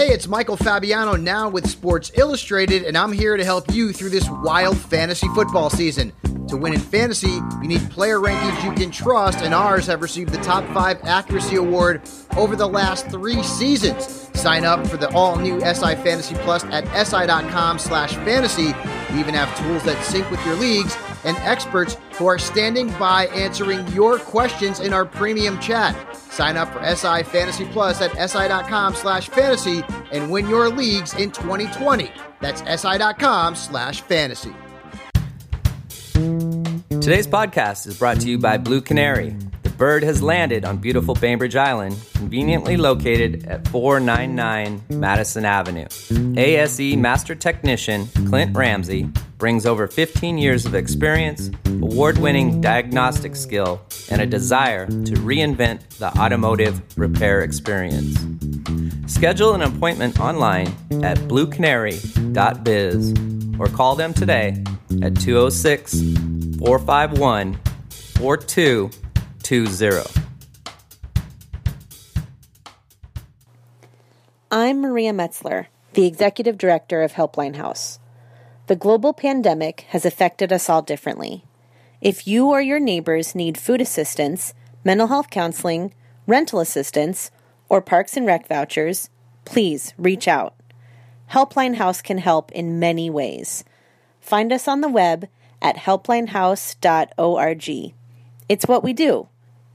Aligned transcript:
Hey, 0.00 0.12
it's 0.14 0.26
Michael 0.26 0.56
Fabiano 0.56 1.14
now 1.14 1.50
with 1.50 1.68
Sports 1.68 2.10
Illustrated, 2.14 2.84
and 2.84 2.96
I'm 2.96 3.12
here 3.12 3.36
to 3.36 3.44
help 3.44 3.70
you 3.70 3.92
through 3.92 4.08
this 4.08 4.26
wild 4.30 4.78
fantasy 4.78 5.28
football 5.34 5.68
season. 5.68 6.14
To 6.48 6.56
win 6.56 6.72
in 6.72 6.80
fantasy, 6.80 7.28
you 7.60 7.68
need 7.68 7.90
player 7.90 8.18
rankings 8.18 8.64
you 8.64 8.72
can 8.72 8.90
trust, 8.90 9.40
and 9.40 9.52
ours 9.52 9.86
have 9.88 10.00
received 10.00 10.30
the 10.32 10.38
top 10.38 10.64
five 10.72 11.04
accuracy 11.04 11.56
award 11.56 12.00
over 12.38 12.56
the 12.56 12.66
last 12.66 13.10
three 13.10 13.42
seasons. 13.42 14.19
Sign 14.40 14.64
up 14.64 14.86
for 14.86 14.96
the 14.96 15.10
all-new 15.10 15.60
SI 15.60 15.96
Fantasy 15.96 16.34
Plus 16.36 16.64
at 16.64 16.84
si.com 17.06 17.78
slash 17.78 18.14
fantasy. 18.14 18.74
We 19.12 19.20
even 19.20 19.34
have 19.34 19.54
tools 19.58 19.82
that 19.84 20.02
sync 20.02 20.30
with 20.30 20.44
your 20.46 20.56
leagues 20.56 20.96
and 21.24 21.36
experts 21.38 21.98
who 22.14 22.26
are 22.26 22.38
standing 22.38 22.88
by 22.98 23.26
answering 23.26 23.86
your 23.88 24.18
questions 24.18 24.80
in 24.80 24.94
our 24.94 25.04
premium 25.04 25.60
chat. 25.60 25.94
Sign 26.16 26.56
up 26.56 26.72
for 26.72 26.82
SI 26.82 27.22
Fantasy 27.24 27.66
Plus 27.66 28.00
at 28.00 28.30
si.com 28.30 28.94
slash 28.94 29.28
fantasy 29.28 29.82
and 30.10 30.30
win 30.30 30.48
your 30.48 30.70
leagues 30.70 31.12
in 31.14 31.30
2020. 31.30 32.10
That's 32.40 32.62
si.com 32.80 33.54
slash 33.54 34.00
fantasy. 34.00 34.54
Today's 37.00 37.26
podcast 37.26 37.86
is 37.86 37.98
brought 37.98 38.20
to 38.20 38.28
you 38.28 38.38
by 38.38 38.56
Blue 38.56 38.80
Canary. 38.80 39.36
Bird 39.80 40.04
has 40.04 40.22
landed 40.22 40.66
on 40.66 40.76
beautiful 40.76 41.14
Bainbridge 41.14 41.56
Island, 41.56 41.96
conveniently 42.12 42.76
located 42.76 43.46
at 43.46 43.66
499 43.68 44.82
Madison 44.90 45.46
Avenue. 45.46 45.86
ASE 46.36 46.94
Master 46.96 47.34
Technician 47.34 48.06
Clint 48.28 48.54
Ramsey 48.54 49.08
brings 49.38 49.64
over 49.64 49.86
15 49.86 50.36
years 50.36 50.66
of 50.66 50.74
experience, 50.74 51.50
award 51.64 52.18
winning 52.18 52.60
diagnostic 52.60 53.34
skill, 53.34 53.80
and 54.10 54.20
a 54.20 54.26
desire 54.26 54.84
to 54.84 55.14
reinvent 55.24 55.88
the 55.96 56.14
automotive 56.18 56.82
repair 56.98 57.40
experience. 57.40 58.18
Schedule 59.06 59.54
an 59.54 59.62
appointment 59.62 60.20
online 60.20 60.76
at 61.02 61.16
bluecanary.biz 61.20 63.14
or 63.58 63.66
call 63.68 63.96
them 63.96 64.12
today 64.12 64.62
at 65.00 65.18
206 65.18 66.02
451 66.58 67.58
4220. 69.50 70.28
I'm 74.48 74.80
Maria 74.80 75.12
Metzler, 75.12 75.66
the 75.94 76.06
Executive 76.06 76.56
Director 76.56 77.02
of 77.02 77.14
Helpline 77.14 77.56
House. 77.56 77.98
The 78.68 78.76
global 78.76 79.12
pandemic 79.12 79.86
has 79.88 80.06
affected 80.06 80.52
us 80.52 80.70
all 80.70 80.82
differently. 80.82 81.42
If 82.00 82.28
you 82.28 82.46
or 82.46 82.60
your 82.60 82.78
neighbors 82.78 83.34
need 83.34 83.58
food 83.58 83.80
assistance, 83.80 84.54
mental 84.84 85.08
health 85.08 85.30
counseling, 85.30 85.94
rental 86.28 86.60
assistance, 86.60 87.32
or 87.68 87.82
parks 87.82 88.16
and 88.16 88.24
rec 88.24 88.46
vouchers, 88.46 89.10
please 89.44 89.94
reach 89.98 90.28
out. 90.28 90.54
Helpline 91.32 91.74
House 91.74 92.00
can 92.00 92.18
help 92.18 92.52
in 92.52 92.78
many 92.78 93.10
ways. 93.10 93.64
Find 94.20 94.52
us 94.52 94.68
on 94.68 94.80
the 94.80 94.88
web 94.88 95.28
at 95.60 95.74
helplinehouse.org. 95.74 97.94
It's 98.48 98.68
what 98.68 98.84
we 98.84 98.92
do 98.92 99.28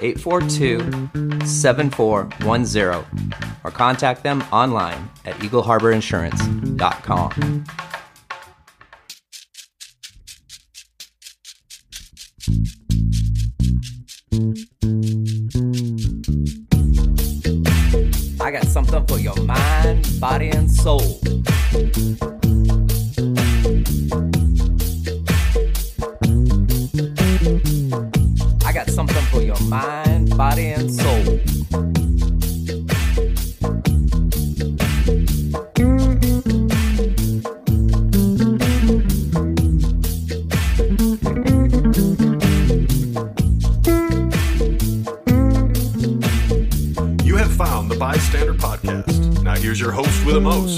842 0.00 1.46
7410 1.46 3.04
or 3.64 3.70
contact 3.70 4.22
them 4.22 4.44
online 4.52 5.08
at 5.24 5.34
eagleharborinsurance.com. 5.36 7.64
I 18.40 18.50
got 18.50 18.64
something 18.64 19.06
for 19.06 19.18
your 19.18 19.36
mind, 19.36 20.20
body, 20.20 20.50
and 20.50 20.70
soul. 20.70 21.20
Mind, 29.72 30.36
body, 30.36 30.66
and 30.66 30.90
soul. 30.90 31.24
You 47.24 47.36
have 47.36 47.50
found 47.52 47.90
the 47.90 47.96
Bystander 47.98 48.52
Podcast. 48.52 49.42
Now 49.42 49.56
here's 49.56 49.80
your 49.80 49.92
host 49.92 50.26
with 50.26 50.34
the 50.34 50.40
most, 50.42 50.71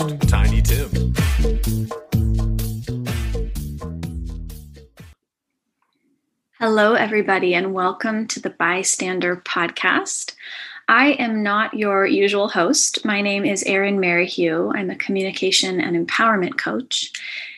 Hello, 6.76 6.94
everybody, 6.94 7.54
and 7.54 7.72
welcome 7.72 8.26
to 8.26 8.40
the 8.40 8.50
Bystander 8.50 9.36
Podcast. 9.36 10.34
I 10.88 11.12
am 11.12 11.40
not 11.40 11.74
your 11.74 12.04
usual 12.04 12.48
host. 12.48 13.04
My 13.04 13.20
name 13.20 13.44
is 13.44 13.62
Erin 13.62 14.00
Merrihew. 14.00 14.72
I'm 14.74 14.90
a 14.90 14.96
communication 14.96 15.80
and 15.80 15.94
empowerment 15.94 16.58
coach. 16.58 17.12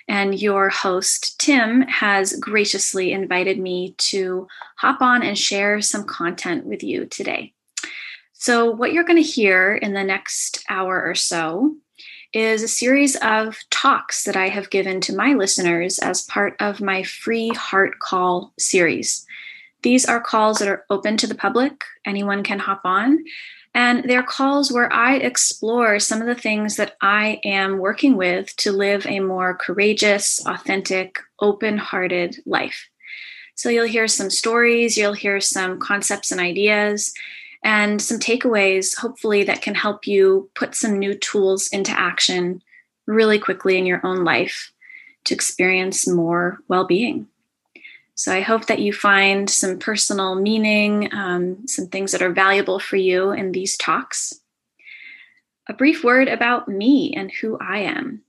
And 0.06 0.38
your 0.38 0.69
host, 0.69 1.41
Tim, 1.41 1.81
has 1.88 2.38
graciously 2.38 3.12
invited 3.12 3.59
me 3.59 3.94
to 4.10 4.49
hop 4.76 5.00
on 5.00 5.22
and 5.22 5.38
share 5.38 5.81
some 5.81 6.05
content 6.05 6.66
with 6.66 6.82
you 6.82 7.06
today. 7.06 7.55
So, 8.34 8.71
what 8.71 8.93
you're 8.93 9.05
going 9.05 9.22
to 9.22 9.26
hear 9.26 9.75
in 9.76 9.94
the 9.94 10.05
next 10.05 10.62
hour 10.69 11.03
or 11.03 11.15
so 11.15 11.75
is 12.36 12.62
a 12.62 12.69
series 12.69 13.16
of 13.22 13.56
talks 13.70 14.24
that 14.24 14.36
I 14.36 14.48
have 14.48 14.69
given 14.69 15.00
to 15.00 15.16
my 15.16 15.32
listeners 15.32 15.98
as 15.98 16.20
part 16.20 16.54
of 16.60 16.82
my 16.82 17.02
free 17.02 17.48
Heart 17.48 17.98
Call 17.98 18.52
series. 18.58 19.26
These 19.80 20.04
are 20.04 20.20
calls 20.20 20.58
that 20.58 20.69
are 20.69 20.84
open 20.91 21.16
to 21.16 21.26
the 21.26 21.34
public, 21.34 21.82
anyone 22.04 22.42
can 22.42 22.58
hop 22.58 22.82
on. 22.84 23.25
And 23.75 24.04
they're 24.04 24.22
calls 24.22 24.70
where 24.70 24.92
I 24.92 25.16
explore 25.16 25.98
some 25.98 26.20
of 26.20 26.26
the 26.26 26.34
things 26.34 26.76
that 26.76 26.98
I 27.00 27.41
am 27.42 27.78
working 27.78 28.19
with 28.19 28.54
to 28.56 28.70
live 28.70 29.06
a 29.06 29.20
more 29.20 29.54
courageous, 29.54 30.44
authentic, 30.44 31.19
open 31.41 31.78
hearted 31.78 32.36
life. 32.44 32.91
So 33.54 33.70
you'll 33.70 33.86
hear 33.86 34.08
some 34.08 34.28
stories, 34.28 34.98
you'll 34.98 35.14
hear 35.14 35.41
some 35.41 35.78
concepts 35.78 36.30
and 36.32 36.41
ideas, 36.42 37.14
and 37.62 38.00
some 38.00 38.19
takeaways, 38.19 38.97
hopefully, 38.97 39.44
that 39.44 39.62
can 39.62 39.75
help 39.75 40.06
you 40.06 40.50
put 40.55 40.75
some 40.75 40.99
new 40.99 41.15
tools 41.15 41.69
into 41.69 41.93
action 41.93 42.62
really 43.06 43.39
quickly 43.39 43.78
in 43.78 43.87
your 43.87 44.00
own 44.05 44.25
life 44.25 44.72
to 45.25 45.34
experience 45.34 46.06
more 46.06 46.59
well 46.69 46.87
being. 46.87 47.28
So 48.15 48.33
I 48.33 48.41
hope 48.41 48.67
that 48.67 48.78
you 48.78 48.94
find 48.94 49.49
some 49.49 49.78
personal 49.78 50.37
meaning, 50.37 51.12
um, 51.12 51.67
some 51.67 51.87
things 51.87 52.12
that 52.12 52.22
are 52.22 52.33
valuable 52.33 52.78
for 52.78 52.97
you 52.97 53.31
in 53.33 53.53
these 53.53 53.77
talks. 53.77 54.41
A 55.69 55.75
brief 55.75 56.03
word 56.03 56.28
about 56.28 56.67
me 56.67 57.12
and 57.15 57.31
who 57.31 57.59
I 57.61 57.81
am. 57.81 58.23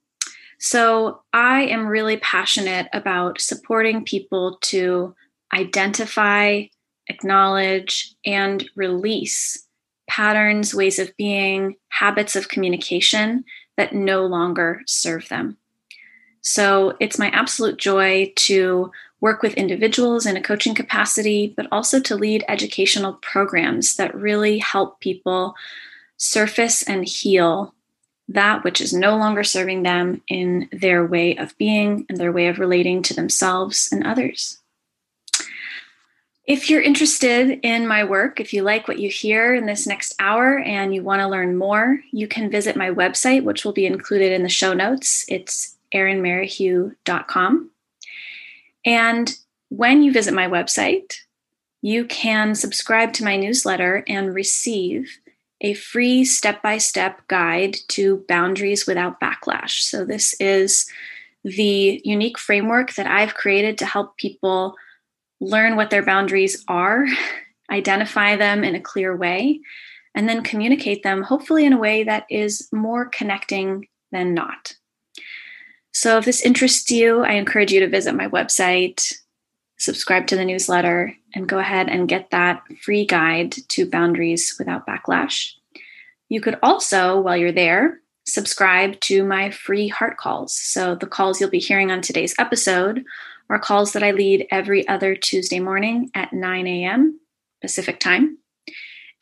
So 0.60 1.22
I 1.32 1.64
am 1.66 1.88
really 1.88 2.18
passionate 2.18 2.88
about 2.92 3.40
supporting 3.40 4.04
people 4.04 4.58
to 4.64 5.16
identify, 5.54 6.64
acknowledge, 7.10 8.16
and 8.26 8.70
release 8.76 9.66
patterns, 10.10 10.74
ways 10.74 11.00
of 11.00 11.16
being, 11.18 11.76
habits 11.90 12.36
of 12.36 12.50
communication 12.50 13.44
that 13.76 13.94
no 13.94 14.26
longer 14.26 14.82
serve 14.86 15.28
them. 15.30 15.58
So 16.42 16.96
it's 17.00 17.20
my 17.20 17.30
absolute 17.32 17.78
joy 17.78 18.32
to 18.36 18.92
work 19.20 19.42
with 19.42 19.56
individuals 19.56 20.26
in 20.26 20.38
a 20.38 20.42
coaching 20.42 20.76
capacity, 20.76 21.54
but 21.58 21.68
also 21.72 22.00
to 22.00 22.16
lead 22.16 22.46
educational 22.48 23.14
programs 23.14 23.96
that 23.98 24.16
really 24.16 24.60
help 24.60 25.00
people 25.00 25.56
surface 26.18 26.84
and 26.84 27.06
heal 27.06 27.74
that 28.30 28.64
which 28.64 28.82
is 28.82 28.94
no 28.94 29.16
longer 29.16 29.44
serving 29.44 29.84
them 29.84 30.22
in 30.28 30.70
their 30.72 31.06
way 31.06 31.36
of 31.38 31.58
being 31.58 32.06
and 32.10 32.18
their 32.18 32.32
way 32.32 32.48
of 32.48 32.60
relating 32.60 33.02
to 33.02 33.14
themselves 33.14 33.90
and 33.92 34.06
others. 34.06 34.60
If 36.48 36.70
you're 36.70 36.82
interested 36.82 37.60
in 37.62 37.86
my 37.88 38.06
work, 38.06 38.40
if 38.40 38.54
you 38.54 38.64
like 38.64 38.88
what 38.88 39.00
you 39.00 39.10
hear 39.10 39.54
in 39.54 39.66
this 39.66 39.86
next 39.86 40.16
hour 40.18 40.60
and 40.60 40.96
you 40.96 41.04
want 41.04 41.22
to 41.22 41.28
learn 41.28 41.58
more, 41.58 42.00
you 42.14 42.26
can 42.26 42.50
visit 42.50 42.78
my 42.78 42.90
website, 42.90 43.44
which 43.44 43.66
will 43.66 43.74
be 43.74 43.86
included 43.86 44.32
in 44.32 44.44
the 44.44 44.50
show 44.50 44.74
notes. 44.74 45.26
It's 45.28 45.76
erinmerrihew.com. 45.94 47.72
And 48.86 49.36
when 49.68 50.02
you 50.02 50.14
visit 50.14 50.34
my 50.34 50.48
website, 50.48 51.18
you 51.82 52.06
can 52.06 52.56
subscribe 52.56 53.12
to 53.14 53.26
my 53.26 53.36
newsletter 53.36 54.06
and 54.08 54.34
receive 54.34 55.20
a 55.60 55.74
free 55.74 56.24
step 56.24 56.62
by 56.62 56.78
step 56.78 57.28
guide 57.28 57.76
to 57.90 58.24
boundaries 58.30 58.88
without 58.88 59.20
backlash. 59.20 59.82
So, 59.82 60.06
this 60.06 60.34
is 60.40 60.90
the 61.44 62.02
unique 62.06 62.38
framework 62.38 62.94
that 62.94 63.08
I've 63.08 63.36
created 63.36 63.78
to 63.80 63.86
help 63.86 64.18
people 64.18 64.76
learn 65.40 65.76
what 65.76 65.90
their 65.90 66.04
boundaries 66.04 66.64
are, 66.68 67.06
identify 67.72 68.36
them 68.36 68.64
in 68.64 68.76
a 68.76 68.82
clear 68.82 69.16
way, 69.16 69.60
and 70.16 70.28
then 70.28 70.44
communicate 70.44 71.04
them, 71.04 71.22
hopefully, 71.22 71.66
in 71.66 71.74
a 71.74 71.78
way 71.78 72.04
that 72.04 72.26
is 72.30 72.68
more 72.72 73.06
connecting 73.06 73.88
than 74.12 74.34
not. 74.34 74.76
So, 75.92 76.18
if 76.18 76.26
this 76.26 76.42
interests 76.42 76.90
you, 76.92 77.22
I 77.22 77.34
encourage 77.34 77.72
you 77.72 77.80
to 77.82 77.90
visit 77.90 78.16
my 78.16 78.28
website, 78.28 79.14
subscribe 79.78 80.28
to 80.28 80.36
the 80.36 80.46
newsletter, 80.46 81.14
and 81.34 81.50
go 81.50 81.60
ahead 81.60 81.90
and 81.90 82.08
get 82.08 82.32
that 82.32 82.64
free 82.84 83.06
guide 83.06 83.56
to 83.70 83.90
boundaries 83.90 84.56
without 84.58 84.88
backlash. 84.88 85.54
You 86.30 86.42
could 86.42 86.58
also, 86.62 87.20
while 87.20 87.38
you're 87.38 87.52
there, 87.52 88.00
subscribe 88.26 89.00
to 89.02 89.24
my 89.24 89.50
free 89.52 89.88
heart 89.88 90.18
calls. 90.18 90.54
So, 90.54 90.96
the 90.96 91.08
calls 91.08 91.40
you'll 91.40 91.50
be 91.50 91.60
hearing 91.60 91.92
on 91.92 92.02
today's 92.02 92.36
episode 92.40 93.04
are 93.50 93.60
calls 93.60 93.94
that 93.94 94.04
I 94.04 94.12
lead 94.12 94.48
every 94.52 94.88
other 94.88 95.16
Tuesday 95.16 95.60
morning 95.60 96.12
at 96.14 96.34
9 96.34 96.68
a.m. 96.68 97.20
Pacific 97.62 98.00
time. 98.00 98.38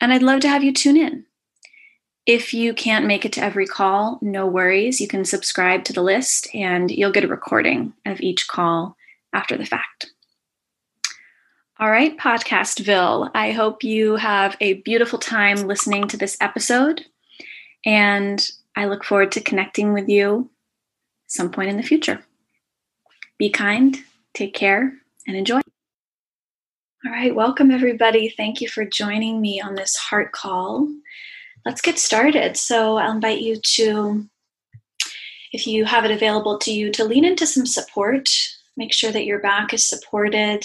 And 0.00 0.12
I'd 0.12 0.22
love 0.22 0.40
to 0.40 0.48
have 0.48 0.64
you 0.64 0.72
tune 0.72 0.96
in. 0.96 1.24
If 2.26 2.52
you 2.52 2.74
can't 2.74 3.06
make 3.06 3.24
it 3.24 3.32
to 3.34 3.42
every 3.42 3.66
call, 3.66 4.18
no 4.20 4.46
worries. 4.46 5.00
You 5.00 5.06
can 5.06 5.24
subscribe 5.24 5.84
to 5.84 5.92
the 5.92 6.02
list 6.02 6.48
and 6.54 6.90
you'll 6.90 7.12
get 7.12 7.24
a 7.24 7.28
recording 7.28 7.92
of 8.04 8.20
each 8.20 8.48
call 8.48 8.96
after 9.32 9.56
the 9.56 9.64
fact. 9.64 10.10
All 11.78 11.90
right, 11.90 12.16
Podcastville, 12.16 13.30
I 13.34 13.52
hope 13.52 13.84
you 13.84 14.16
have 14.16 14.56
a 14.60 14.74
beautiful 14.74 15.18
time 15.18 15.68
listening 15.68 16.08
to 16.08 16.16
this 16.16 16.36
episode. 16.40 17.04
And 17.84 18.44
I 18.74 18.86
look 18.86 19.04
forward 19.04 19.30
to 19.32 19.40
connecting 19.40 19.92
with 19.92 20.08
you 20.08 20.50
some 21.26 21.50
point 21.50 21.68
in 21.68 21.76
the 21.76 21.82
future. 21.82 22.24
Be 23.38 23.50
kind 23.50 23.98
Take 24.36 24.52
care 24.52 24.92
and 25.26 25.34
enjoy. 25.34 25.60
All 27.06 27.10
right, 27.10 27.34
welcome 27.34 27.70
everybody. 27.70 28.28
Thank 28.28 28.60
you 28.60 28.68
for 28.68 28.84
joining 28.84 29.40
me 29.40 29.62
on 29.62 29.76
this 29.76 29.96
heart 29.96 30.32
call. 30.32 30.88
Let's 31.64 31.80
get 31.80 31.98
started. 31.98 32.58
So, 32.58 32.98
I'll 32.98 33.12
invite 33.12 33.40
you 33.40 33.56
to, 33.76 34.28
if 35.52 35.66
you 35.66 35.86
have 35.86 36.04
it 36.04 36.10
available 36.10 36.58
to 36.58 36.70
you, 36.70 36.92
to 36.92 37.04
lean 37.04 37.24
into 37.24 37.46
some 37.46 37.64
support. 37.64 38.28
Make 38.76 38.92
sure 38.92 39.10
that 39.10 39.24
your 39.24 39.38
back 39.40 39.72
is 39.72 39.86
supported. 39.86 40.64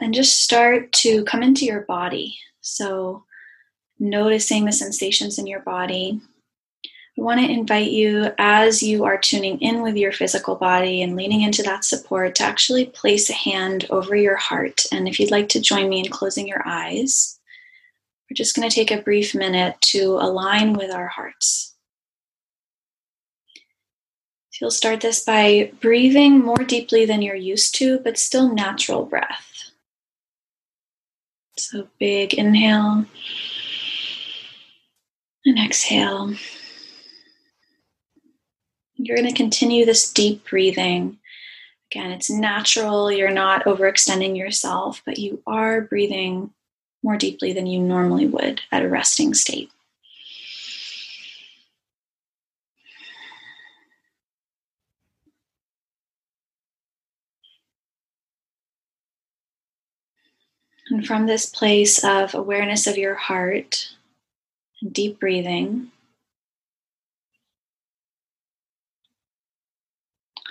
And 0.00 0.14
just 0.14 0.40
start 0.42 0.90
to 0.94 1.22
come 1.24 1.42
into 1.42 1.64
your 1.64 1.82
body. 1.82 2.36
So, 2.60 3.24
noticing 3.98 4.64
the 4.64 4.72
sensations 4.72 5.38
in 5.38 5.46
your 5.46 5.60
body, 5.60 6.20
I 7.18 7.20
want 7.20 7.40
to 7.40 7.50
invite 7.50 7.90
you 7.90 8.32
as 8.38 8.82
you 8.82 9.04
are 9.04 9.18
tuning 9.18 9.60
in 9.60 9.82
with 9.82 9.96
your 9.96 10.12
physical 10.12 10.54
body 10.54 11.02
and 11.02 11.14
leaning 11.14 11.42
into 11.42 11.62
that 11.64 11.84
support 11.84 12.34
to 12.36 12.44
actually 12.44 12.86
place 12.86 13.28
a 13.28 13.34
hand 13.34 13.86
over 13.90 14.16
your 14.16 14.36
heart. 14.36 14.86
And 14.90 15.06
if 15.06 15.20
you'd 15.20 15.30
like 15.30 15.50
to 15.50 15.60
join 15.60 15.90
me 15.90 16.00
in 16.00 16.10
closing 16.10 16.48
your 16.48 16.66
eyes, 16.66 17.38
we're 18.30 18.34
just 18.34 18.56
going 18.56 18.66
to 18.66 18.74
take 18.74 18.90
a 18.90 19.02
brief 19.02 19.34
minute 19.34 19.76
to 19.82 20.16
align 20.20 20.72
with 20.72 20.90
our 20.90 21.08
hearts. 21.08 21.74
So 24.52 24.64
you'll 24.64 24.70
start 24.70 25.02
this 25.02 25.22
by 25.22 25.70
breathing 25.82 26.38
more 26.40 26.56
deeply 26.56 27.04
than 27.04 27.20
you're 27.20 27.34
used 27.34 27.74
to, 27.74 27.98
but 27.98 28.16
still 28.16 28.54
natural 28.54 29.04
breath. 29.04 29.70
So 31.58 31.88
big 32.00 32.32
inhale 32.32 33.04
and 35.44 35.58
exhale. 35.58 36.34
You're 39.04 39.16
going 39.16 39.28
to 39.28 39.36
continue 39.36 39.84
this 39.84 40.12
deep 40.12 40.48
breathing. 40.48 41.18
Again, 41.90 42.12
it's 42.12 42.30
natural. 42.30 43.10
You're 43.10 43.32
not 43.32 43.64
overextending 43.64 44.36
yourself, 44.36 45.02
but 45.04 45.18
you 45.18 45.42
are 45.44 45.80
breathing 45.80 46.52
more 47.02 47.16
deeply 47.16 47.52
than 47.52 47.66
you 47.66 47.80
normally 47.80 48.26
would 48.28 48.60
at 48.70 48.84
a 48.84 48.88
resting 48.88 49.34
state. 49.34 49.72
And 60.90 61.04
from 61.04 61.26
this 61.26 61.46
place 61.46 62.04
of 62.04 62.36
awareness 62.36 62.86
of 62.86 62.96
your 62.96 63.16
heart 63.16 63.94
deep 64.92 65.18
breathing, 65.18 65.90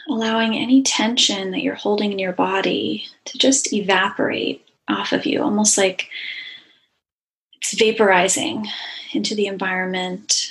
allowing 0.09 0.55
any 0.55 0.81
tension 0.81 1.51
that 1.51 1.61
you're 1.61 1.75
holding 1.75 2.11
in 2.11 2.19
your 2.19 2.33
body 2.33 3.05
to 3.25 3.37
just 3.37 3.73
evaporate 3.73 4.67
off 4.87 5.11
of 5.11 5.25
you, 5.25 5.41
almost 5.41 5.77
like 5.77 6.09
it's 7.53 7.75
vaporizing 7.75 8.65
into 9.13 9.35
the 9.35 9.47
environment. 9.47 10.47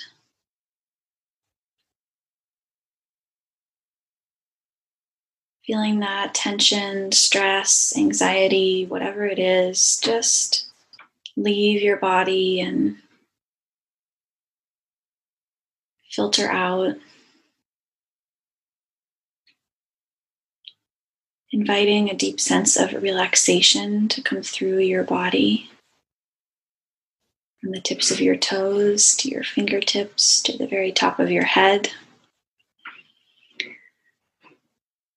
Feeling 5.67 6.01
that 6.01 6.35
tension, 6.35 7.13
stress, 7.13 7.93
anxiety, 7.97 8.87
whatever 8.87 9.25
it 9.25 9.39
is, 9.39 10.01
just 10.03 10.67
leave 11.37 11.83
your 11.83 11.97
body 11.97 12.61
and 12.61 12.97
filter 16.11 16.51
out. 16.51 16.97
Inviting 21.53 22.09
a 22.09 22.17
deep 22.17 22.41
sense 22.41 22.77
of 22.77 23.03
relaxation 23.03 24.09
to 24.09 24.23
come 24.23 24.43
through 24.43 24.79
your 24.79 25.03
body 25.03 25.69
from 27.61 27.73
the 27.73 27.81
tips 27.81 28.11
of 28.11 28.21
your 28.21 28.37
toes 28.37 29.15
to 29.17 29.29
your 29.29 29.43
fingertips 29.43 30.41
to 30.43 30.57
the 30.57 30.67
very 30.67 30.93
top 30.93 31.19
of 31.19 31.31
your 31.31 31.45
head. 31.45 31.91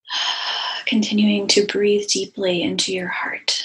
Continuing 0.86 1.48
to 1.48 1.66
breathe 1.66 2.08
deeply 2.08 2.62
into 2.62 2.94
your 2.94 3.08
heart. 3.08 3.64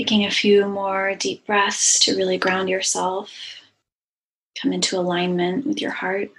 Taking 0.00 0.24
a 0.24 0.30
few 0.30 0.66
more 0.66 1.14
deep 1.14 1.46
breaths 1.46 1.98
to 1.98 2.16
really 2.16 2.38
ground 2.38 2.70
yourself, 2.70 3.30
come 4.58 4.72
into 4.72 4.96
alignment 4.96 5.66
with 5.66 5.78
your 5.78 5.90
heart. 5.90 6.30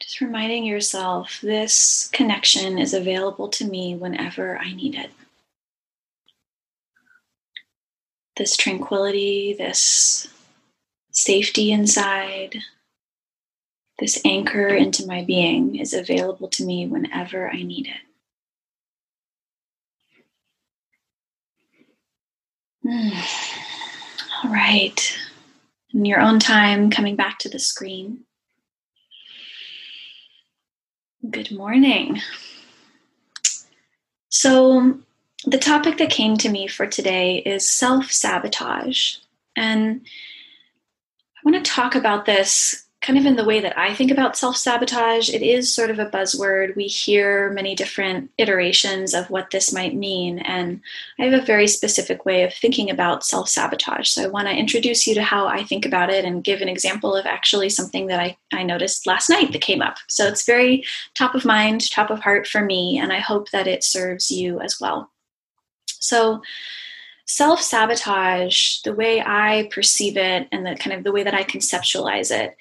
Just 0.00 0.20
reminding 0.20 0.62
yourself 0.62 1.40
this 1.42 2.08
connection 2.12 2.78
is 2.78 2.94
available 2.94 3.48
to 3.48 3.64
me 3.64 3.96
whenever 3.96 4.58
I 4.58 4.72
need 4.72 4.94
it. 4.94 5.10
This 8.36 8.56
tranquility, 8.56 9.56
this 9.58 10.28
safety 11.12 11.70
inside, 11.70 12.56
this 13.98 14.20
anchor 14.24 14.66
into 14.68 15.06
my 15.06 15.22
being 15.22 15.76
is 15.76 15.92
available 15.92 16.48
to 16.48 16.64
me 16.64 16.86
whenever 16.86 17.48
I 17.48 17.62
need 17.62 17.86
it. 17.86 17.94
Hmm. 22.84 23.10
All 24.42 24.52
right. 24.52 25.18
In 25.94 26.04
your 26.04 26.20
own 26.20 26.40
time, 26.40 26.90
coming 26.90 27.14
back 27.14 27.38
to 27.40 27.48
the 27.48 27.60
screen. 27.60 28.24
Good 31.30 31.52
morning. 31.52 32.20
So, 34.30 34.98
the 35.44 35.58
topic 35.58 35.98
that 35.98 36.10
came 36.10 36.36
to 36.38 36.48
me 36.48 36.66
for 36.66 36.86
today 36.86 37.38
is 37.38 37.70
self 37.70 38.10
sabotage. 38.10 39.16
And 39.54 40.06
I 41.44 41.50
want 41.50 41.64
to 41.64 41.70
talk 41.70 41.94
about 41.94 42.24
this 42.24 42.86
kind 43.00 43.18
of 43.18 43.26
in 43.26 43.34
the 43.34 43.44
way 43.44 43.58
that 43.58 43.76
I 43.76 43.94
think 43.94 44.12
about 44.12 44.36
self 44.36 44.56
sabotage. 44.56 45.28
It 45.28 45.42
is 45.42 45.74
sort 45.74 45.90
of 45.90 45.98
a 45.98 46.06
buzzword. 46.06 46.76
We 46.76 46.84
hear 46.84 47.50
many 47.50 47.74
different 47.74 48.30
iterations 48.38 49.12
of 49.12 49.28
what 49.28 49.50
this 49.50 49.72
might 49.72 49.96
mean. 49.96 50.38
And 50.38 50.80
I 51.18 51.24
have 51.24 51.42
a 51.42 51.44
very 51.44 51.66
specific 51.66 52.24
way 52.24 52.44
of 52.44 52.54
thinking 52.54 52.90
about 52.90 53.24
self 53.24 53.48
sabotage. 53.48 54.08
So 54.08 54.22
I 54.22 54.28
want 54.28 54.46
to 54.46 54.54
introduce 54.54 55.04
you 55.04 55.14
to 55.16 55.22
how 55.22 55.48
I 55.48 55.64
think 55.64 55.84
about 55.84 56.10
it 56.10 56.24
and 56.24 56.44
give 56.44 56.60
an 56.60 56.68
example 56.68 57.16
of 57.16 57.26
actually 57.26 57.70
something 57.70 58.06
that 58.06 58.20
I, 58.20 58.36
I 58.52 58.62
noticed 58.62 59.06
last 59.06 59.28
night 59.28 59.52
that 59.52 59.62
came 59.62 59.82
up. 59.82 59.96
So 60.08 60.28
it's 60.28 60.46
very 60.46 60.84
top 61.16 61.34
of 61.34 61.44
mind, 61.44 61.90
top 61.90 62.10
of 62.10 62.20
heart 62.20 62.46
for 62.46 62.64
me. 62.64 62.98
And 62.98 63.12
I 63.12 63.18
hope 63.18 63.50
that 63.50 63.66
it 63.66 63.82
serves 63.82 64.30
you 64.30 64.60
as 64.60 64.78
well. 64.80 65.10
So, 65.86 66.40
self 67.26 67.60
sabotage, 67.60 68.80
the 68.82 68.94
way 68.94 69.20
I 69.20 69.68
perceive 69.72 70.16
it 70.16 70.48
and 70.52 70.66
the 70.66 70.76
kind 70.76 70.96
of 70.96 71.04
the 71.04 71.12
way 71.12 71.22
that 71.22 71.34
I 71.34 71.44
conceptualize 71.44 72.30
it, 72.30 72.56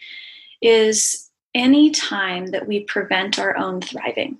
is 0.62 1.30
any 1.54 1.92
time 1.92 2.48
that 2.48 2.68
we 2.68 2.82
prevent 2.82 3.40
our 3.40 3.58
own 3.58 3.82
thriving. 3.82 4.38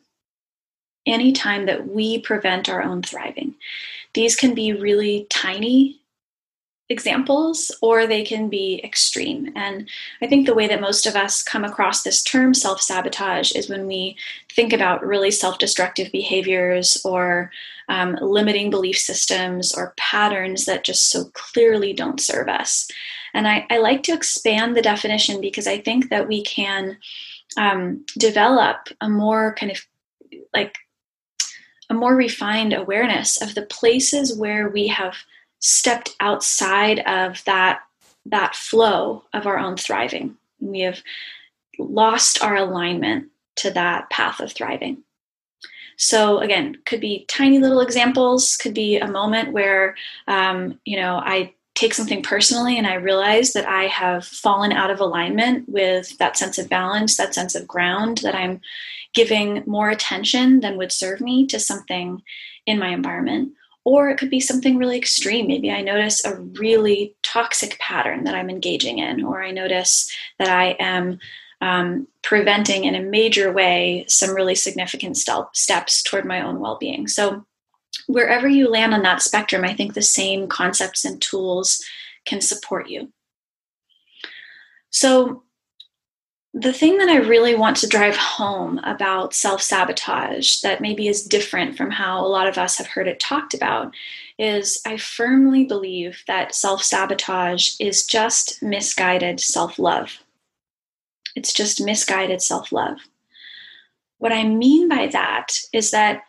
Any 1.06 1.32
time 1.32 1.66
that 1.66 1.88
we 1.88 2.20
prevent 2.20 2.70
our 2.70 2.82
own 2.82 3.02
thriving. 3.02 3.56
These 4.14 4.36
can 4.36 4.54
be 4.54 4.74
really 4.74 5.26
tiny 5.30 6.01
examples 6.92 7.72
or 7.82 8.06
they 8.06 8.24
can 8.24 8.50
be 8.50 8.82
extreme. 8.84 9.52
And 9.56 9.90
I 10.22 10.28
think 10.28 10.46
the 10.46 10.54
way 10.54 10.68
that 10.68 10.82
most 10.82 11.08
of 11.08 11.16
us 11.16 11.42
come 11.42 11.64
across 11.64 12.04
this 12.04 12.22
term 12.22 12.54
self 12.54 12.82
sabotage 12.82 13.52
is 13.54 13.70
when 13.70 13.88
we 13.88 14.18
think 14.54 14.74
about 14.74 15.06
really 15.06 15.32
self 15.32 15.58
destructive 15.58 16.12
behaviors 16.12 17.02
or 17.04 17.52
um, 17.90 18.18
limiting 18.22 18.70
belief 18.70 18.98
systems 18.98 19.74
or 19.74 19.94
patterns 19.98 20.66
that 20.66 20.84
just 20.84 21.10
so 21.10 21.26
clearly 21.34 21.94
don't 21.94 22.22
serve 22.22 22.48
us. 22.48 22.90
And 23.34 23.48
I, 23.48 23.66
I 23.70 23.78
like 23.78 24.04
to 24.04 24.14
expand 24.14 24.76
the 24.76 24.82
definition 24.82 25.42
because 25.42 25.68
I 25.68 25.80
think 25.80 26.10
that 26.10 26.28
we 26.28 26.44
can 26.44 26.98
um, 27.58 28.06
develop 28.18 28.90
a 29.00 29.10
more 29.10 29.56
kind 29.56 29.72
of 29.72 29.86
like 30.54 30.76
a 31.90 31.94
more 31.94 32.16
refined 32.16 32.74
awareness 32.74 33.42
of 33.42 33.54
the 33.54 33.64
places 33.64 34.38
where 34.38 34.70
we 34.70 34.88
have 34.88 35.16
stepped 35.62 36.16
outside 36.20 37.00
of 37.00 37.44
that 37.46 37.82
that 38.26 38.56
flow 38.56 39.24
of 39.34 39.48
our 39.48 39.58
own 39.58 39.78
thriving. 39.78 40.38
We 40.60 40.82
have 40.82 41.02
lost 41.80 42.44
our 42.44 42.56
alignment 42.56 43.30
to 43.58 43.72
that 43.72 44.10
path 44.12 44.40
of 44.40 44.52
thriving. 44.52 45.04
So 45.98 46.40
again, 46.40 46.78
could 46.86 47.00
be 47.00 47.26
tiny 47.28 47.60
little 47.60 47.80
examples. 47.80 48.58
Could 48.58 48.74
be 48.74 48.98
a 48.98 49.08
moment 49.08 49.54
where 49.54 49.96
um, 50.28 50.80
you 50.86 50.98
know 50.98 51.16
I 51.24 51.54
take 51.74 51.94
something 51.94 52.22
personally 52.22 52.78
and 52.78 52.86
I 52.86 52.96
realize 52.96 53.54
that 53.54 53.68
I 53.68 53.84
have 53.84 54.26
fallen 54.26 54.74
out 54.74 54.92
of 54.92 55.00
alignment 55.00 55.70
with 55.70 56.18
that 56.18 56.38
sense 56.38 56.58
of 56.58 56.70
balance, 56.70 57.16
that 57.18 57.34
sense 57.34 57.56
of 57.56 57.68
ground, 57.68 58.20
that 58.20 58.36
I'm 58.36 58.62
giving 59.14 59.64
more 59.66 59.90
attention 59.90 60.60
than 60.60 60.78
would 60.78 60.92
serve 60.92 61.22
me 61.22 61.48
to 61.48 61.60
something 61.60 62.22
in 62.66 62.78
my 62.78 62.90
environment. 62.90 63.54
Or 63.84 64.10
it 64.10 64.18
could 64.18 64.30
be 64.30 64.40
something 64.40 64.78
really 64.78 64.98
extreme. 64.98 65.48
Maybe 65.48 65.72
I 65.72 65.82
notice 65.82 66.24
a 66.24 66.36
really 66.36 67.16
toxic 67.24 67.80
pattern 67.80 68.26
that 68.26 68.36
I'm 68.36 68.50
engaging 68.50 69.00
in, 69.00 69.24
or 69.24 69.42
I 69.42 69.52
notice 69.52 70.12
that 70.38 70.50
I 70.50 70.76
am 70.80 71.20
um, 71.62 72.08
preventing 72.24 72.84
in 72.86 72.96
a 72.96 73.02
major 73.02 73.52
way 73.52 74.06
some 74.08 74.36
really 74.36 74.56
significant 74.56 75.18
steps 75.18 76.04
toward 76.04 76.26
my 76.26 76.42
own 76.42 76.60
well 76.60 76.78
being. 76.80 77.08
So, 77.08 77.46
wherever 78.08 78.48
you 78.48 78.70
land 78.70 78.94
on 78.94 79.04
that 79.04 79.22
spectrum, 79.22 79.64
I 79.64 79.74
think 79.74 79.94
the 79.94 80.02
same 80.02 80.48
concepts 80.48 81.06
and 81.06 81.22
tools 81.22 81.84
can 82.26 82.42
support 82.42 82.90
you. 82.90 83.12
So, 84.90 85.44
the 86.54 86.74
thing 86.74 86.98
that 86.98 87.08
I 87.08 87.18
really 87.18 87.56
want 87.56 87.78
to 87.78 87.88
drive 87.88 88.18
home 88.18 88.80
about 88.80 89.34
self 89.34 89.62
sabotage 89.62 90.60
that 90.62 90.82
maybe 90.82 91.08
is 91.08 91.24
different 91.24 91.78
from 91.78 91.92
how 91.92 92.26
a 92.26 92.28
lot 92.28 92.48
of 92.48 92.58
us 92.58 92.78
have 92.78 92.88
heard 92.88 93.08
it 93.08 93.20
talked 93.20 93.54
about 93.54 93.94
is 94.38 94.82
I 94.86 94.98
firmly 94.98 95.64
believe 95.64 96.24
that 96.28 96.54
self 96.54 96.84
sabotage 96.84 97.72
is 97.80 98.06
just 98.06 98.62
misguided 98.62 99.40
self 99.40 99.80
love. 99.80 100.20
It's 101.36 101.54
just 101.54 101.82
misguided 101.82 102.42
self 102.42 102.74
love. 102.74 102.98
What 104.18 104.34
I 104.34 104.44
mean 104.44 104.90
by 104.90 105.08
that 105.08 105.54
is 105.72 105.92
that 105.92 106.24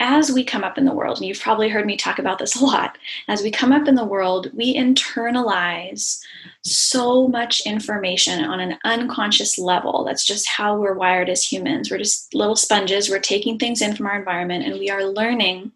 as 0.00 0.30
we 0.30 0.44
come 0.44 0.64
up 0.64 0.76
in 0.76 0.84
the 0.84 0.92
world, 0.92 1.18
and 1.18 1.26
you've 1.26 1.40
probably 1.40 1.68
heard 1.68 1.86
me 1.86 1.96
talk 1.96 2.18
about 2.18 2.38
this 2.38 2.56
a 2.60 2.64
lot, 2.64 2.98
as 3.28 3.42
we 3.42 3.50
come 3.50 3.72
up 3.72 3.86
in 3.86 3.94
the 3.94 4.04
world, 4.04 4.50
we 4.52 4.74
internalize 4.74 6.20
so 6.62 7.28
much 7.28 7.60
information 7.64 8.44
on 8.44 8.58
an 8.60 8.78
unconscious 8.84 9.58
level. 9.58 10.04
That's 10.04 10.24
just 10.24 10.48
how 10.48 10.76
we're 10.78 10.94
wired 10.94 11.28
as 11.28 11.44
humans. 11.44 11.90
We're 11.90 11.98
just 11.98 12.34
little 12.34 12.56
sponges. 12.56 13.08
We're 13.08 13.20
taking 13.20 13.58
things 13.58 13.80
in 13.80 13.94
from 13.94 14.06
our 14.06 14.18
environment 14.18 14.64
and 14.64 14.78
we 14.78 14.90
are 14.90 15.04
learning 15.04 15.72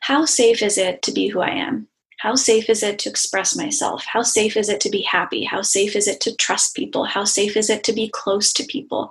how 0.00 0.24
safe 0.24 0.62
is 0.62 0.78
it 0.78 1.02
to 1.02 1.12
be 1.12 1.28
who 1.28 1.40
I 1.40 1.50
am? 1.50 1.88
How 2.18 2.34
safe 2.34 2.70
is 2.70 2.82
it 2.82 2.98
to 3.00 3.10
express 3.10 3.56
myself? 3.56 4.04
How 4.04 4.22
safe 4.22 4.56
is 4.56 4.68
it 4.68 4.80
to 4.82 4.90
be 4.90 5.02
happy? 5.02 5.44
How 5.44 5.62
safe 5.62 5.96
is 5.96 6.08
it 6.08 6.20
to 6.22 6.36
trust 6.36 6.74
people? 6.74 7.04
How 7.04 7.24
safe 7.24 7.56
is 7.56 7.68
it 7.68 7.84
to 7.84 7.92
be 7.92 8.08
close 8.08 8.52
to 8.54 8.64
people? 8.64 9.10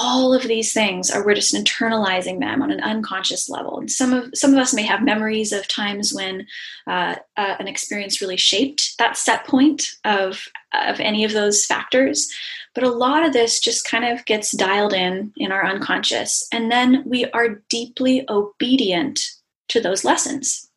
All 0.00 0.32
of 0.32 0.44
these 0.44 0.72
things 0.72 1.10
are 1.10 1.24
we're 1.24 1.34
just 1.34 1.54
internalizing 1.54 2.38
them 2.38 2.62
on 2.62 2.70
an 2.70 2.80
unconscious 2.80 3.48
level. 3.48 3.78
And 3.78 3.90
some 3.90 4.12
of 4.12 4.30
some 4.32 4.52
of 4.52 4.58
us 4.58 4.72
may 4.72 4.84
have 4.84 5.02
memories 5.02 5.52
of 5.52 5.66
times 5.66 6.14
when 6.14 6.46
uh, 6.86 7.16
uh, 7.36 7.56
an 7.58 7.66
experience 7.66 8.20
really 8.20 8.36
shaped 8.36 8.96
that 8.98 9.16
set 9.16 9.44
point 9.44 9.96
of 10.04 10.46
of 10.72 11.00
any 11.00 11.24
of 11.24 11.32
those 11.32 11.66
factors. 11.66 12.32
But 12.74 12.84
a 12.84 12.90
lot 12.90 13.26
of 13.26 13.32
this 13.32 13.58
just 13.58 13.84
kind 13.84 14.04
of 14.04 14.24
gets 14.24 14.56
dialed 14.56 14.94
in 14.94 15.32
in 15.36 15.50
our 15.50 15.66
unconscious 15.66 16.46
and 16.52 16.70
then 16.70 17.02
we 17.04 17.26
are 17.32 17.60
deeply 17.68 18.24
obedient 18.28 19.20
to 19.68 19.80
those 19.80 20.04
lessons. 20.04 20.68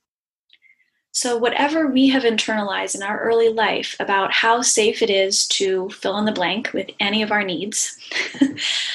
So, 1.13 1.37
whatever 1.37 1.87
we 1.87 2.07
have 2.07 2.23
internalized 2.23 2.95
in 2.95 3.03
our 3.03 3.19
early 3.19 3.49
life 3.49 3.97
about 3.99 4.31
how 4.31 4.61
safe 4.61 5.01
it 5.01 5.09
is 5.09 5.45
to 5.49 5.89
fill 5.89 6.17
in 6.17 6.25
the 6.25 6.31
blank 6.31 6.71
with 6.73 6.89
any 7.01 7.21
of 7.21 7.33
our 7.33 7.43
needs, 7.43 7.97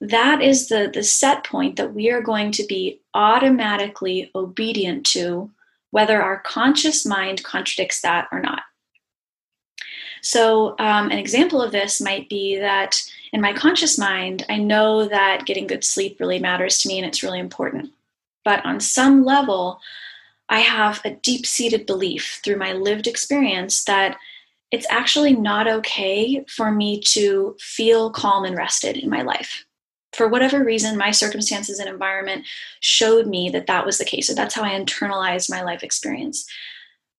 that 0.00 0.40
is 0.40 0.68
the, 0.68 0.90
the 0.92 1.02
set 1.02 1.44
point 1.44 1.76
that 1.76 1.94
we 1.94 2.10
are 2.10 2.22
going 2.22 2.52
to 2.52 2.64
be 2.66 3.00
automatically 3.12 4.30
obedient 4.34 5.04
to, 5.06 5.50
whether 5.90 6.22
our 6.22 6.40
conscious 6.40 7.04
mind 7.04 7.42
contradicts 7.44 8.00
that 8.00 8.28
or 8.32 8.40
not. 8.40 8.62
So, 10.22 10.70
um, 10.78 11.10
an 11.10 11.18
example 11.18 11.62
of 11.62 11.72
this 11.72 12.00
might 12.00 12.28
be 12.28 12.58
that 12.58 13.02
in 13.32 13.40
my 13.40 13.52
conscious 13.52 13.98
mind, 13.98 14.44
I 14.48 14.58
know 14.58 15.06
that 15.06 15.46
getting 15.46 15.66
good 15.66 15.84
sleep 15.84 16.18
really 16.18 16.38
matters 16.38 16.78
to 16.78 16.88
me 16.88 16.98
and 16.98 17.06
it's 17.06 17.22
really 17.22 17.38
important. 17.38 17.90
But 18.44 18.64
on 18.64 18.80
some 18.80 19.24
level, 19.24 19.80
I 20.48 20.60
have 20.60 21.00
a 21.04 21.10
deep 21.10 21.46
seated 21.46 21.86
belief 21.86 22.40
through 22.42 22.56
my 22.56 22.72
lived 22.72 23.06
experience 23.06 23.84
that 23.84 24.16
it's 24.70 24.86
actually 24.90 25.34
not 25.34 25.68
okay 25.68 26.44
for 26.48 26.70
me 26.70 27.00
to 27.00 27.56
feel 27.60 28.10
calm 28.10 28.44
and 28.44 28.56
rested 28.56 28.96
in 28.96 29.08
my 29.08 29.22
life 29.22 29.64
for 30.12 30.28
whatever 30.28 30.64
reason, 30.64 30.96
my 30.96 31.10
circumstances 31.10 31.78
and 31.78 31.88
environment 31.88 32.44
showed 32.80 33.26
me 33.26 33.48
that 33.50 33.66
that 33.66 33.86
was 33.86 33.98
the 33.98 34.04
case. 34.04 34.26
So 34.26 34.34
that's 34.34 34.54
how 34.54 34.62
I 34.62 34.70
internalized 34.70 35.50
my 35.50 35.62
life 35.62 35.82
experience. 35.82 36.46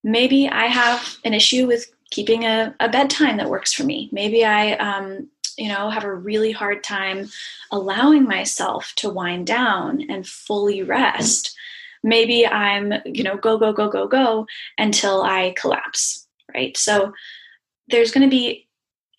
Maybe 0.04 0.50
I 0.50 0.66
have 0.66 1.18
an 1.24 1.34
issue 1.34 1.68
with 1.68 1.92
keeping 2.10 2.44
a, 2.44 2.76
a 2.80 2.90
bedtime 2.90 3.38
that 3.38 3.50
works 3.50 3.74
for 3.74 3.84
me. 3.84 4.10
Maybe 4.12 4.44
I, 4.44 4.74
um, 4.74 5.30
you 5.58 5.70
know, 5.70 5.90
have 5.90 6.04
a 6.04 6.14
really 6.14 6.52
hard 6.52 6.84
time 6.84 7.30
allowing 7.72 8.26
myself 8.26 8.94
to 8.98 9.10
wind 9.10 9.48
down 9.48 10.02
and 10.10 10.28
fully 10.28 10.84
rest. 10.84 11.56
Maybe 12.04 12.46
I'm, 12.46 12.94
you 13.06 13.24
know, 13.24 13.38
go, 13.38 13.58
go, 13.58 13.72
go, 13.72 13.90
go, 13.90 14.08
go 14.08 14.48
until 14.78 15.22
I 15.22 15.54
collapse, 15.56 16.28
right? 16.54 16.76
So 16.76 17.14
there's 17.88 18.12
going 18.12 18.28
to 18.28 18.30
be 18.30 18.68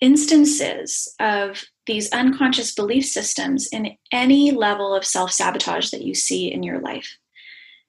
instances 0.01 1.15
of 1.21 1.65
these 1.87 2.11
unconscious 2.13 2.75
belief 2.75 3.05
systems 3.05 3.67
in 3.69 3.97
any 4.13 4.51
level 4.51 4.95
of 4.95 5.05
self 5.05 5.33
sabotage 5.33 5.91
that 5.91 6.03
you 6.03 6.15
see 6.15 6.53
in 6.53 6.63
your 6.63 6.81
life. 6.81 7.17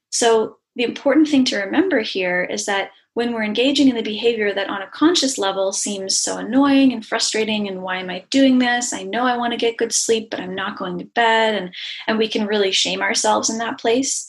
So, 0.10 0.58
the 0.76 0.84
important 0.84 1.28
thing 1.28 1.46
to 1.46 1.58
remember 1.58 2.00
here 2.00 2.44
is 2.44 2.66
that 2.66 2.92
when 3.14 3.32
we're 3.32 3.44
engaging 3.44 3.90
in 3.90 3.96
the 3.96 4.02
behavior 4.02 4.54
that 4.54 4.70
on 4.70 4.82
a 4.82 4.88
conscious 4.88 5.38
level 5.38 5.72
seems 5.72 6.18
so 6.18 6.38
annoying 6.38 6.92
and 6.92 7.06
frustrating 7.06 7.68
and 7.68 7.82
why 7.82 7.98
am 7.98 8.10
i 8.10 8.26
doing 8.30 8.60
this 8.60 8.92
i 8.92 9.04
know 9.04 9.26
i 9.26 9.38
want 9.38 9.52
to 9.52 9.58
get 9.58 9.78
good 9.78 9.94
sleep 9.94 10.30
but 10.32 10.40
i'm 10.40 10.56
not 10.56 10.78
going 10.78 10.98
to 10.98 11.06
bed 11.06 11.54
and 11.54 11.74
and 12.08 12.18
we 12.18 12.28
can 12.28 12.48
really 12.48 12.72
shame 12.72 13.02
ourselves 13.02 13.50
in 13.50 13.60
that 13.60 13.80
place 13.80 14.28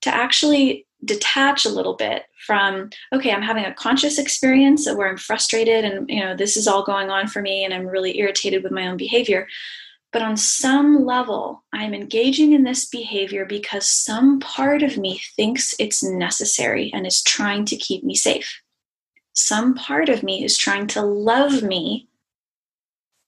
to 0.00 0.14
actually 0.14 0.86
detach 1.04 1.64
a 1.64 1.70
little 1.70 1.94
bit 1.94 2.24
from 2.46 2.90
okay 3.12 3.32
i'm 3.32 3.42
having 3.42 3.64
a 3.64 3.74
conscious 3.74 4.18
experience 4.18 4.86
where 4.92 5.08
i'm 5.08 5.16
frustrated 5.16 5.84
and 5.84 6.08
you 6.08 6.20
know 6.20 6.34
this 6.36 6.56
is 6.56 6.66
all 6.66 6.84
going 6.84 7.10
on 7.10 7.26
for 7.26 7.42
me 7.42 7.64
and 7.64 7.74
i'm 7.74 7.86
really 7.86 8.18
irritated 8.18 8.62
with 8.62 8.72
my 8.72 8.86
own 8.86 8.96
behavior 8.96 9.46
But 10.14 10.22
on 10.22 10.36
some 10.36 11.04
level, 11.04 11.64
I'm 11.72 11.92
engaging 11.92 12.52
in 12.52 12.62
this 12.62 12.86
behavior 12.86 13.44
because 13.44 13.90
some 13.90 14.38
part 14.38 14.84
of 14.84 14.96
me 14.96 15.20
thinks 15.34 15.74
it's 15.80 16.04
necessary 16.04 16.92
and 16.94 17.04
is 17.04 17.20
trying 17.20 17.64
to 17.64 17.76
keep 17.76 18.04
me 18.04 18.14
safe. 18.14 18.62
Some 19.32 19.74
part 19.74 20.08
of 20.08 20.22
me 20.22 20.44
is 20.44 20.56
trying 20.56 20.86
to 20.94 21.02
love 21.02 21.64
me 21.64 22.06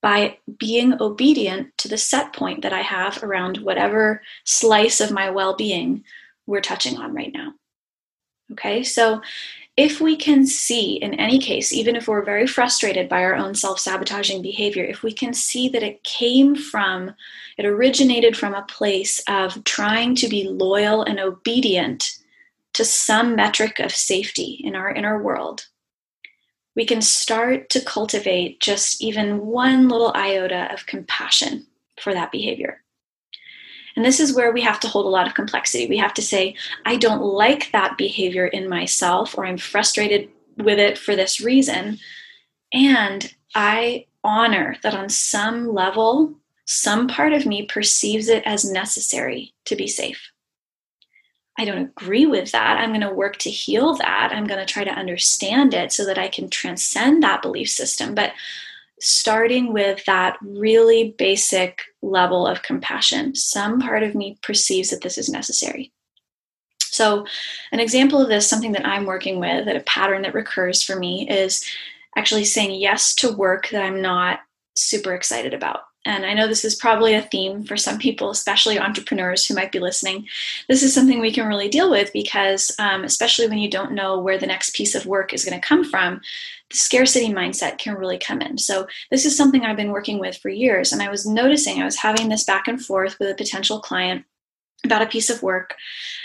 by 0.00 0.38
being 0.58 1.02
obedient 1.02 1.76
to 1.78 1.88
the 1.88 1.98
set 1.98 2.32
point 2.32 2.62
that 2.62 2.72
I 2.72 2.82
have 2.82 3.20
around 3.24 3.58
whatever 3.58 4.22
slice 4.44 5.00
of 5.00 5.10
my 5.10 5.28
well 5.30 5.56
being 5.56 6.04
we're 6.46 6.60
touching 6.60 6.98
on 6.98 7.12
right 7.12 7.32
now. 7.34 7.54
Okay, 8.52 8.82
so 8.82 9.20
if 9.76 10.00
we 10.00 10.16
can 10.16 10.46
see, 10.46 10.94
in 10.94 11.14
any 11.14 11.38
case, 11.38 11.72
even 11.72 11.96
if 11.96 12.08
we're 12.08 12.24
very 12.24 12.46
frustrated 12.46 13.08
by 13.08 13.22
our 13.22 13.34
own 13.34 13.54
self 13.54 13.78
sabotaging 13.78 14.40
behavior, 14.40 14.84
if 14.84 15.02
we 15.02 15.12
can 15.12 15.34
see 15.34 15.68
that 15.68 15.82
it 15.82 16.02
came 16.04 16.54
from, 16.54 17.14
it 17.58 17.66
originated 17.66 18.36
from 18.36 18.54
a 18.54 18.62
place 18.62 19.20
of 19.28 19.62
trying 19.64 20.14
to 20.16 20.28
be 20.28 20.48
loyal 20.48 21.02
and 21.02 21.20
obedient 21.20 22.18
to 22.72 22.84
some 22.84 23.34
metric 23.36 23.78
of 23.78 23.90
safety 23.94 24.60
in 24.64 24.74
our 24.74 24.90
inner 24.90 25.22
world, 25.22 25.66
we 26.74 26.84
can 26.84 27.02
start 27.02 27.70
to 27.70 27.80
cultivate 27.80 28.60
just 28.60 29.02
even 29.02 29.46
one 29.46 29.88
little 29.88 30.12
iota 30.14 30.72
of 30.72 30.86
compassion 30.86 31.66
for 31.98 32.12
that 32.12 32.30
behavior. 32.30 32.82
And 33.96 34.04
this 34.04 34.20
is 34.20 34.34
where 34.34 34.52
we 34.52 34.60
have 34.60 34.78
to 34.80 34.88
hold 34.88 35.06
a 35.06 35.10
lot 35.10 35.26
of 35.26 35.34
complexity. 35.34 35.86
We 35.86 35.96
have 35.96 36.14
to 36.14 36.22
say, 36.22 36.54
I 36.84 36.96
don't 36.96 37.22
like 37.22 37.72
that 37.72 37.96
behavior 37.96 38.46
in 38.46 38.68
myself, 38.68 39.36
or 39.36 39.46
I'm 39.46 39.56
frustrated 39.56 40.28
with 40.58 40.78
it 40.78 40.98
for 40.98 41.16
this 41.16 41.40
reason. 41.40 41.98
And 42.72 43.34
I 43.54 44.06
honor 44.22 44.76
that 44.82 44.94
on 44.94 45.08
some 45.08 45.72
level, 45.72 46.34
some 46.66 47.08
part 47.08 47.32
of 47.32 47.46
me 47.46 47.64
perceives 47.66 48.28
it 48.28 48.42
as 48.44 48.70
necessary 48.70 49.54
to 49.64 49.76
be 49.76 49.86
safe. 49.86 50.30
I 51.58 51.64
don't 51.64 51.78
agree 51.78 52.26
with 52.26 52.52
that. 52.52 52.78
I'm 52.78 52.90
going 52.90 53.00
to 53.00 53.10
work 53.10 53.38
to 53.38 53.50
heal 53.50 53.94
that. 53.94 54.30
I'm 54.32 54.46
going 54.46 54.60
to 54.64 54.70
try 54.70 54.84
to 54.84 54.90
understand 54.90 55.72
it 55.72 55.90
so 55.90 56.04
that 56.04 56.18
I 56.18 56.28
can 56.28 56.50
transcend 56.50 57.22
that 57.22 57.40
belief 57.40 57.70
system. 57.70 58.14
But 58.14 58.32
starting 59.00 59.72
with 59.72 60.04
that 60.06 60.38
really 60.42 61.14
basic 61.18 61.82
level 62.02 62.46
of 62.46 62.62
compassion, 62.62 63.34
some 63.34 63.80
part 63.80 64.02
of 64.02 64.14
me 64.14 64.38
perceives 64.42 64.90
that 64.90 65.02
this 65.02 65.18
is 65.18 65.28
necessary. 65.28 65.92
So, 66.80 67.26
an 67.72 67.80
example 67.80 68.22
of 68.22 68.28
this, 68.28 68.48
something 68.48 68.72
that 68.72 68.86
I'm 68.86 69.04
working 69.04 69.38
with, 69.38 69.66
that 69.66 69.76
a 69.76 69.80
pattern 69.80 70.22
that 70.22 70.34
recurs 70.34 70.82
for 70.82 70.96
me, 70.96 71.28
is 71.28 71.64
actually 72.16 72.44
saying 72.44 72.80
yes 72.80 73.14
to 73.16 73.32
work 73.32 73.68
that 73.68 73.82
I'm 73.82 74.00
not 74.00 74.40
super 74.74 75.14
excited 75.14 75.52
about 75.52 75.80
and 76.06 76.24
I 76.24 76.34
know 76.34 76.46
this 76.46 76.64
is 76.64 76.76
probably 76.76 77.14
a 77.14 77.20
theme 77.20 77.64
for 77.64 77.76
some 77.76 77.98
people, 77.98 78.30
especially 78.30 78.78
entrepreneurs 78.78 79.44
who 79.44 79.54
might 79.54 79.72
be 79.72 79.80
listening. 79.80 80.28
This 80.68 80.84
is 80.84 80.94
something 80.94 81.18
we 81.20 81.32
can 81.32 81.48
really 81.48 81.68
deal 81.68 81.90
with 81.90 82.12
because, 82.12 82.72
um, 82.78 83.02
especially 83.02 83.48
when 83.48 83.58
you 83.58 83.68
don't 83.68 83.92
know 83.92 84.18
where 84.20 84.38
the 84.38 84.46
next 84.46 84.74
piece 84.74 84.94
of 84.94 85.04
work 85.04 85.34
is 85.34 85.44
going 85.44 85.60
to 85.60 85.66
come 85.66 85.82
from, 85.82 86.20
the 86.70 86.76
scarcity 86.76 87.28
mindset 87.28 87.78
can 87.78 87.96
really 87.96 88.18
come 88.18 88.40
in. 88.40 88.56
So, 88.56 88.86
this 89.10 89.26
is 89.26 89.36
something 89.36 89.64
I've 89.64 89.76
been 89.76 89.90
working 89.90 90.20
with 90.20 90.38
for 90.38 90.48
years. 90.48 90.92
And 90.92 91.02
I 91.02 91.10
was 91.10 91.26
noticing 91.26 91.82
I 91.82 91.84
was 91.84 91.96
having 91.96 92.28
this 92.28 92.44
back 92.44 92.68
and 92.68 92.80
forth 92.80 93.18
with 93.18 93.28
a 93.28 93.34
potential 93.34 93.80
client 93.80 94.24
about 94.84 95.02
a 95.02 95.06
piece 95.06 95.28
of 95.28 95.42
work. 95.42 95.74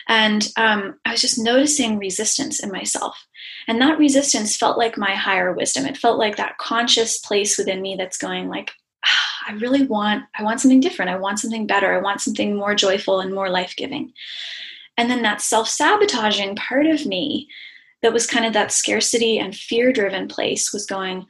And 0.08 0.48
um, 0.58 1.00
I 1.06 1.12
was 1.12 1.22
just 1.22 1.40
noticing 1.40 1.98
resistance 1.98 2.64
in 2.64 2.72
myself. 2.72 3.26
And 3.68 3.82
that 3.82 3.98
resistance 3.98 4.56
felt 4.56 4.78
like 4.78 4.98
my 4.98 5.16
higher 5.16 5.52
wisdom. 5.54 5.88
It 5.88 5.98
felt 5.98 6.20
like 6.20 6.38
that 6.38 6.60
conscious 6.60 7.18
place 7.18 7.58
within 7.58 7.82
me 7.82 7.96
that's 7.98 8.18
going 8.18 8.48
like, 8.48 8.72
I 9.48 9.54
really 9.54 9.84
want 9.84 10.26
I 10.38 10.44
want 10.44 10.62
something 10.62 10.80
different. 10.80 11.12
I 11.12 11.18
want 11.18 11.40
something 11.40 11.68
better. 11.68 11.94
I 11.94 12.02
want 12.02 12.22
something 12.22 12.56
more 12.56 12.76
joyful 12.76 13.20
and 13.20 13.34
more 13.34 13.50
life-giving. 13.50 14.14
And 14.98 15.10
then 15.10 15.22
that 15.24 15.42
self-sabotaging 15.42 16.56
part 16.58 16.86
of 16.86 17.06
me 17.06 17.48
that 18.02 18.14
was 18.14 18.28
kind 18.28 18.46
of 18.46 18.54
that 18.54 18.72
scarcity 18.72 19.40
and 19.40 19.56
fear-driven 19.56 20.28
place 20.28 20.74
was 20.74 20.86
going, 20.86 21.26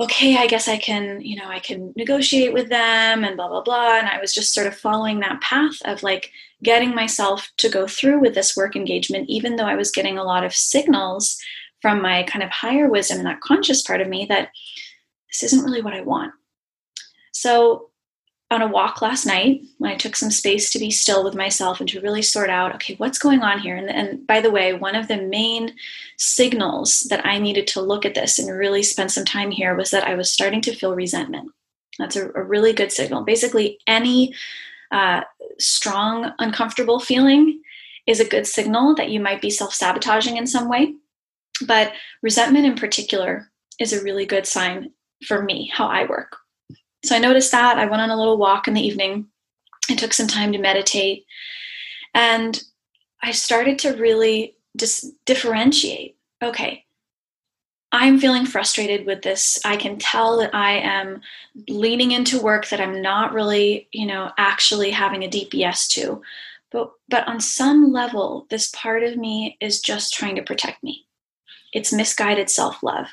okay, 0.00 0.36
I 0.36 0.46
guess 0.46 0.68
I 0.68 0.76
can, 0.76 1.20
you 1.20 1.36
know, 1.36 1.48
I 1.48 1.58
can 1.58 1.92
negotiate 1.96 2.52
with 2.52 2.68
them 2.68 3.24
and 3.24 3.36
blah 3.36 3.48
blah 3.48 3.62
blah. 3.62 3.98
And 3.98 4.08
I 4.08 4.20
was 4.20 4.32
just 4.32 4.54
sort 4.54 4.66
of 4.66 4.76
following 4.76 5.20
that 5.20 5.40
path 5.40 5.76
of 5.84 6.02
like 6.02 6.30
getting 6.62 6.94
myself 6.94 7.50
to 7.58 7.68
go 7.68 7.86
through 7.86 8.20
with 8.20 8.34
this 8.34 8.56
work 8.56 8.76
engagement, 8.76 9.28
even 9.28 9.56
though 9.56 9.66
I 9.66 9.76
was 9.76 9.90
getting 9.90 10.18
a 10.18 10.24
lot 10.24 10.44
of 10.44 10.54
signals 10.54 11.38
from 11.80 12.02
my 12.02 12.22
kind 12.24 12.42
of 12.42 12.50
higher 12.50 12.88
wisdom 12.88 13.18
and 13.18 13.26
that 13.26 13.40
conscious 13.40 13.82
part 13.82 14.00
of 14.00 14.08
me 14.08 14.26
that 14.28 14.50
this 15.28 15.42
isn't 15.44 15.64
really 15.64 15.82
what 15.82 15.94
I 15.94 16.00
want. 16.00 16.32
So, 17.40 17.90
on 18.50 18.62
a 18.62 18.66
walk 18.66 19.00
last 19.00 19.26
night, 19.26 19.60
when 19.76 19.92
I 19.92 19.94
took 19.94 20.16
some 20.16 20.30
space 20.30 20.72
to 20.72 20.78
be 20.78 20.90
still 20.90 21.22
with 21.22 21.36
myself 21.36 21.78
and 21.78 21.88
to 21.90 22.00
really 22.00 22.22
sort 22.22 22.50
out, 22.50 22.74
okay, 22.74 22.96
what's 22.96 23.18
going 23.18 23.42
on 23.42 23.60
here? 23.60 23.76
And, 23.76 23.88
and, 23.88 24.26
by 24.26 24.40
the 24.40 24.50
way, 24.50 24.72
one 24.72 24.96
of 24.96 25.06
the 25.06 25.22
main 25.22 25.74
signals 26.16 27.02
that 27.10 27.24
I 27.24 27.38
needed 27.38 27.68
to 27.68 27.80
look 27.80 28.04
at 28.04 28.16
this 28.16 28.40
and 28.40 28.50
really 28.50 28.82
spend 28.82 29.12
some 29.12 29.24
time 29.24 29.52
here 29.52 29.76
was 29.76 29.90
that 29.90 30.02
I 30.02 30.16
was 30.16 30.32
starting 30.32 30.60
to 30.62 30.74
feel 30.74 30.96
resentment. 30.96 31.52
That's 32.00 32.16
a, 32.16 32.30
a 32.34 32.42
really 32.42 32.72
good 32.72 32.90
signal. 32.90 33.22
Basically, 33.22 33.78
any 33.86 34.34
uh, 34.90 35.20
strong, 35.60 36.32
uncomfortable 36.40 36.98
feeling 36.98 37.62
is 38.08 38.18
a 38.18 38.28
good 38.28 38.48
signal 38.48 38.96
that 38.96 39.10
you 39.10 39.20
might 39.20 39.40
be 39.40 39.50
self 39.50 39.72
sabotaging 39.72 40.38
in 40.38 40.48
some 40.48 40.68
way. 40.68 40.92
But 41.64 41.92
resentment 42.20 42.66
in 42.66 42.74
particular 42.74 43.48
is 43.78 43.92
a 43.92 44.02
really 44.02 44.26
good 44.26 44.46
sign 44.46 44.90
for 45.24 45.40
me, 45.40 45.70
how 45.72 45.86
I 45.86 46.04
work. 46.04 46.36
So 47.04 47.14
I 47.14 47.18
noticed 47.18 47.52
that. 47.52 47.78
I 47.78 47.86
went 47.86 48.02
on 48.02 48.10
a 48.10 48.16
little 48.16 48.38
walk 48.38 48.68
in 48.68 48.74
the 48.74 48.86
evening. 48.86 49.26
I 49.90 49.94
took 49.94 50.12
some 50.12 50.28
time 50.28 50.52
to 50.52 50.58
meditate. 50.58 51.24
And 52.14 52.62
I 53.22 53.32
started 53.32 53.78
to 53.80 53.96
really 53.96 54.56
just 54.76 55.06
differentiate. 55.24 56.16
Okay, 56.42 56.84
I'm 57.90 58.18
feeling 58.18 58.46
frustrated 58.46 59.06
with 59.06 59.22
this. 59.22 59.58
I 59.64 59.76
can 59.76 59.98
tell 59.98 60.38
that 60.38 60.54
I 60.54 60.78
am 60.78 61.20
leaning 61.68 62.12
into 62.12 62.40
work 62.40 62.68
that 62.68 62.80
I'm 62.80 63.00
not 63.00 63.32
really, 63.32 63.88
you 63.92 64.06
know, 64.06 64.30
actually 64.36 64.90
having 64.90 65.22
a 65.22 65.28
deep 65.28 65.54
yes 65.54 65.88
to. 65.88 66.22
But 66.70 66.92
but 67.08 67.26
on 67.26 67.40
some 67.40 67.92
level, 67.92 68.46
this 68.50 68.70
part 68.74 69.02
of 69.02 69.16
me 69.16 69.56
is 69.60 69.80
just 69.80 70.12
trying 70.12 70.36
to 70.36 70.42
protect 70.42 70.82
me. 70.82 71.06
It's 71.72 71.92
misguided 71.92 72.50
self-love. 72.50 73.08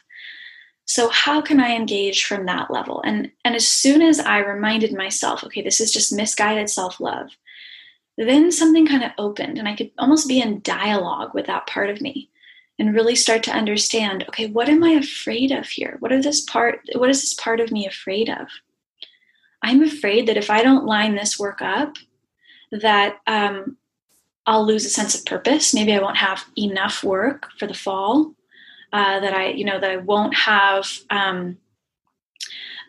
So 0.86 1.10
how 1.10 1.42
can 1.42 1.60
I 1.60 1.76
engage 1.76 2.26
from 2.26 2.46
that 2.46 2.70
level? 2.70 3.02
And 3.04 3.32
and 3.44 3.56
as 3.56 3.68
soon 3.68 4.02
as 4.02 4.20
I 4.20 4.38
reminded 4.40 4.94
myself, 4.94 5.44
okay, 5.44 5.62
this 5.62 5.82
is 5.82 5.92
just 5.92 6.14
misguided 6.14 6.70
self-love, 6.70 7.30
then 8.18 8.52
something 8.52 8.88
kind 8.88 9.04
of 9.04 9.12
opened 9.18 9.58
and 9.58 9.68
I 9.68 9.76
could 9.76 9.92
almost 9.98 10.28
be 10.28 10.40
in 10.40 10.62
dialogue 10.62 11.34
with 11.34 11.48
that 11.48 11.68
part 11.68 11.90
of 11.90 12.02
me 12.02 12.30
and 12.78 12.94
really 12.94 13.16
start 13.16 13.42
to 13.44 13.52
understand, 13.52 14.26
okay, 14.30 14.48
what 14.48 14.70
am 14.70 14.84
I 14.84 14.92
afraid 14.92 15.52
of 15.52 15.68
here? 15.68 15.98
What 16.00 16.12
are 16.12 16.22
this 16.22 16.42
part 16.42 16.82
what 16.94 17.10
is 17.10 17.22
this 17.22 17.34
part 17.34 17.60
of 17.60 17.72
me 17.72 17.88
afraid 17.88 18.30
of? 18.30 18.48
I'm 19.64 19.82
afraid 19.82 20.28
that 20.28 20.38
if 20.38 20.52
I 20.52 20.62
don't 20.62 20.86
line 20.86 21.16
this 21.16 21.40
work 21.40 21.62
up, 21.62 21.96
that 22.72 23.18
um, 23.26 23.78
I'll 24.46 24.66
lose 24.66 24.86
a 24.86 24.90
sense 24.90 25.16
of 25.16 25.26
purpose. 25.26 25.74
Maybe 25.74 25.94
I 25.94 26.00
won't 26.00 26.18
have 26.18 26.46
enough 26.56 27.04
work 27.04 27.50
for 27.58 27.66
the 27.66 27.74
fall 27.74 28.36
uh, 28.96 29.20
that 29.20 29.34
I, 29.34 29.48
you 29.48 29.66
know, 29.66 29.78
that 29.78 29.92
I 29.92 29.98
won't 29.98 30.34
have 30.34 30.88
um, 31.10 31.58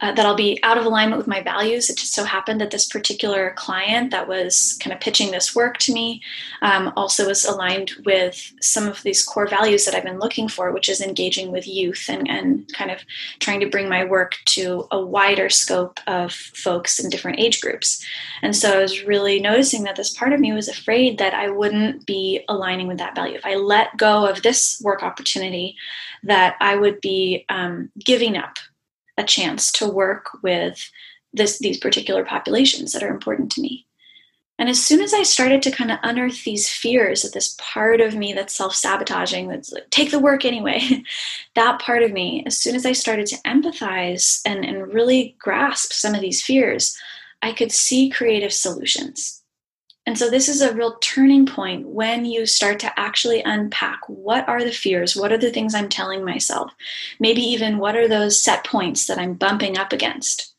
uh, 0.01 0.13
that 0.13 0.27
I'll 0.27 0.37
be 0.37 0.59
out 0.63 0.79
of 0.79 0.85
alignment 0.85 1.19
with 1.19 1.27
my 1.27 1.43
values. 1.43 1.89
It 1.89 1.97
just 1.97 2.13
so 2.13 2.25
happened 2.25 2.61
that 2.61 2.71
this 2.71 2.87
particular 2.87 3.53
client 3.57 4.11
that 4.11 4.29
was 4.29 4.79
kind 4.81 4.93
of 4.93 5.01
pitching 5.01 5.31
this 5.31 5.55
work 5.55 5.79
to 5.79 5.93
me 5.93 6.23
um, 6.63 6.93
also 6.97 7.27
was 7.27 7.45
aligned 7.45 7.93
with 8.05 8.53
some 8.61 8.87
of 8.87 9.03
these 9.03 9.25
core 9.25 9.47
values 9.47 9.85
that 9.85 9.95
I've 9.95 10.05
been 10.05 10.19
looking 10.19 10.49
for, 10.49 10.73
which 10.73 10.89
is 10.89 11.01
engaging 11.01 11.51
with 11.51 11.67
youth 11.67 12.07
and, 12.09 12.29
and 12.29 12.71
kind 12.75 12.91
of 12.91 13.01
trying 13.39 13.61
to 13.61 13.69
bring 13.69 13.89
my 13.89 14.05
work 14.05 14.37
to 14.47 14.87
a 14.91 15.01
wider 15.01 15.49
scope 15.49 15.99
of 16.07 16.33
folks 16.33 16.99
in 16.99 17.11
different 17.11 17.41
age 17.41 17.61
groups. 17.61 18.05
And 18.43 18.55
so 18.55 18.79
I 18.79 18.83
was 18.83 19.05
really 19.05 19.41
noticing 19.41 19.85
that 19.85 19.97
this 19.97 20.15
part 20.15 20.33
of 20.33 20.41
me 20.41 20.53
was 20.53 20.69
afraid 20.69 21.19
that 21.19 21.35
I 21.35 21.51
wouldn't 21.51 22.07
be 22.07 22.45
aligning 22.49 22.87
with 22.87 22.99
that 22.99 23.15
value. 23.15 23.37
If 23.37 23.47
I 23.47 23.55
let 23.55 23.97
go 23.97 24.27
of 24.27 24.43
this 24.43 24.81
work 24.83 25.03
opportunity, 25.03 25.77
that 26.23 26.57
I 26.61 26.77
would 26.77 27.01
be 27.01 27.45
um, 27.49 27.91
giving 28.05 28.37
up 28.37 28.59
a 29.19 29.25
chance 29.25 29.73
to 29.73 29.89
work 29.89 30.43
with 30.43 30.91
this, 31.33 31.59
these 31.59 31.79
particular 31.79 32.25
populations 32.25 32.93
that 32.93 33.03
are 33.03 33.11
important 33.11 33.53
to 33.53 33.61
me. 33.61 33.87
And 34.59 34.71
as 34.71 34.83
soon 34.83 35.03
as 35.03 35.13
I 35.13 35.23
started 35.23 35.63
to 35.63 35.71
kind 35.71 35.93
of 35.93 35.99
unearth 36.03 36.45
these 36.45 36.69
fears 36.69 37.23
that 37.23 37.35
this 37.35 37.55
part 37.59 38.01
of 38.01 38.15
me 38.15 38.33
that's 38.33 38.57
self 38.57 38.75
sabotaging, 38.75 39.49
that's 39.49 39.71
like, 39.71 39.91
take 39.91 40.11
the 40.11 40.19
work 40.19 40.45
anyway, 40.45 40.81
that 41.55 41.81
part 41.81 42.03
of 42.03 42.13
me, 42.13 42.43
as 42.47 42.59
soon 42.59 42.75
as 42.75 42.87
I 42.87 42.93
started 42.93 43.27
to 43.27 43.43
empathize 43.43 44.41
and, 44.47 44.65
and 44.65 44.93
really 44.93 45.37
grasp 45.39 45.93
some 45.93 46.15
of 46.15 46.23
these 46.23 46.43
fears, 46.43 46.97
I 47.43 47.53
could 47.53 47.71
see 47.71 48.09
creative 48.09 48.53
solutions. 48.53 49.43
And 50.07 50.17
so 50.17 50.31
this 50.31 50.49
is 50.49 50.61
a 50.61 50.73
real 50.73 50.97
turning 51.01 51.47
point 51.47 51.89
when 51.89 52.25
you 52.25 52.47
start 52.47 52.79
to 52.81 52.99
actually 52.99 53.43
unpack 53.43 54.01
what 54.07 54.49
are 54.49 54.63
the 54.63 54.71
fears? 54.71 55.17
What 55.17 55.33
are 55.33 55.39
the 55.39 55.51
things 55.51 55.75
I'm 55.75 55.89
telling 55.89 56.25
myself? 56.25 56.73
Maybe 57.19 57.43
even 57.43 57.79
what 57.79 57.97
are 57.97 58.07
those 58.07 58.41
set 58.41 58.65
points 58.65 59.09
that 59.09 59.19
I'm 59.19 59.35
bumping 59.35 59.77
up 59.77 59.93
against? 59.93 60.55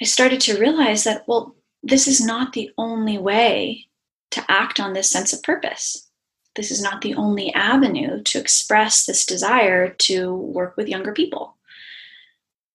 I 0.00 0.04
started 0.04 0.40
to 0.42 0.58
realize 0.58 1.04
that, 1.04 1.26
well, 1.28 1.54
this 1.82 2.08
is 2.08 2.20
not 2.20 2.52
the 2.52 2.72
only 2.76 3.18
way 3.18 3.86
to 4.32 4.44
act 4.48 4.80
on 4.80 4.92
this 4.92 5.08
sense 5.08 5.32
of 5.32 5.42
purpose. 5.44 6.08
This 6.56 6.70
is 6.70 6.82
not 6.82 7.02
the 7.02 7.14
only 7.14 7.54
avenue 7.54 8.22
to 8.24 8.38
express 8.38 9.06
this 9.06 9.24
desire 9.24 9.90
to 9.90 10.34
work 10.34 10.76
with 10.76 10.88
younger 10.88 11.12
people. 11.12 11.55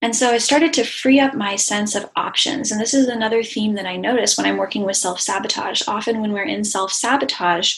And 0.02 0.16
so 0.16 0.32
I 0.32 0.40
started 0.40 0.74
to 0.74 0.84
free 0.84 1.20
up 1.20 1.36
my 1.36 1.56
sense 1.56 1.94
of 1.94 2.10
options. 2.16 2.72
And 2.72 2.82
this 2.82 2.94
is 2.94 3.08
another 3.08 3.44
theme 3.44 3.76
that 3.76 3.86
I 3.86 3.98
notice 3.98 4.36
when 4.36 4.48
I'm 4.48 4.58
working 4.58 4.84
with 4.84 4.98
self 4.98 5.20
sabotage. 5.20 5.84
Often, 5.88 6.22
when 6.22 6.34
we're 6.34 6.44
in 6.44 6.64
self 6.64 6.92
sabotage, 6.92 7.76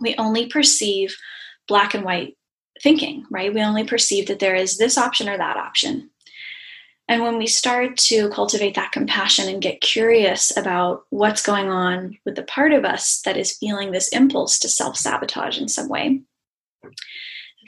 we 0.00 0.16
only 0.16 0.46
perceive 0.46 1.16
black 1.68 1.94
and 1.94 2.04
white 2.04 2.36
thinking, 2.82 3.24
right? 3.30 3.54
We 3.54 3.62
only 3.62 3.84
perceive 3.84 4.26
that 4.26 4.40
there 4.40 4.56
is 4.56 4.76
this 4.76 4.98
option 4.98 5.28
or 5.28 5.38
that 5.38 5.56
option. 5.56 6.10
And 7.08 7.22
when 7.22 7.36
we 7.36 7.46
start 7.46 7.96
to 7.98 8.30
cultivate 8.30 8.74
that 8.74 8.92
compassion 8.92 9.48
and 9.48 9.62
get 9.62 9.80
curious 9.80 10.56
about 10.56 11.04
what's 11.10 11.42
going 11.42 11.68
on 11.68 12.18
with 12.24 12.36
the 12.36 12.42
part 12.42 12.72
of 12.72 12.84
us 12.84 13.20
that 13.24 13.36
is 13.36 13.56
feeling 13.58 13.92
this 13.92 14.08
impulse 14.08 14.58
to 14.60 14.68
self 14.68 14.96
sabotage 14.96 15.58
in 15.58 15.68
some 15.68 15.88
way, 15.88 16.22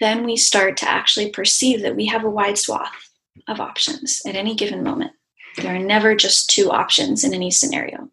then 0.01 0.25
we 0.25 0.37
start 0.37 0.77
to 0.79 0.89
actually 0.89 1.31
perceive 1.31 1.83
that 1.83 1.95
we 1.95 2.07
have 2.07 2.25
a 2.25 2.31
wide 2.31 2.59
swath 2.59 3.14
of 3.49 3.61
options 3.61 4.23
at 4.27 4.37
any 4.37 4.55
given 4.55 4.83
moment. 4.83 5.13
There 5.57 5.75
are 5.75 5.79
never 5.79 6.15
just 6.15 6.51
two 6.51 6.71
options 6.71 7.25
in 7.25 7.33
any 7.35 7.51
scenario. 7.51 8.11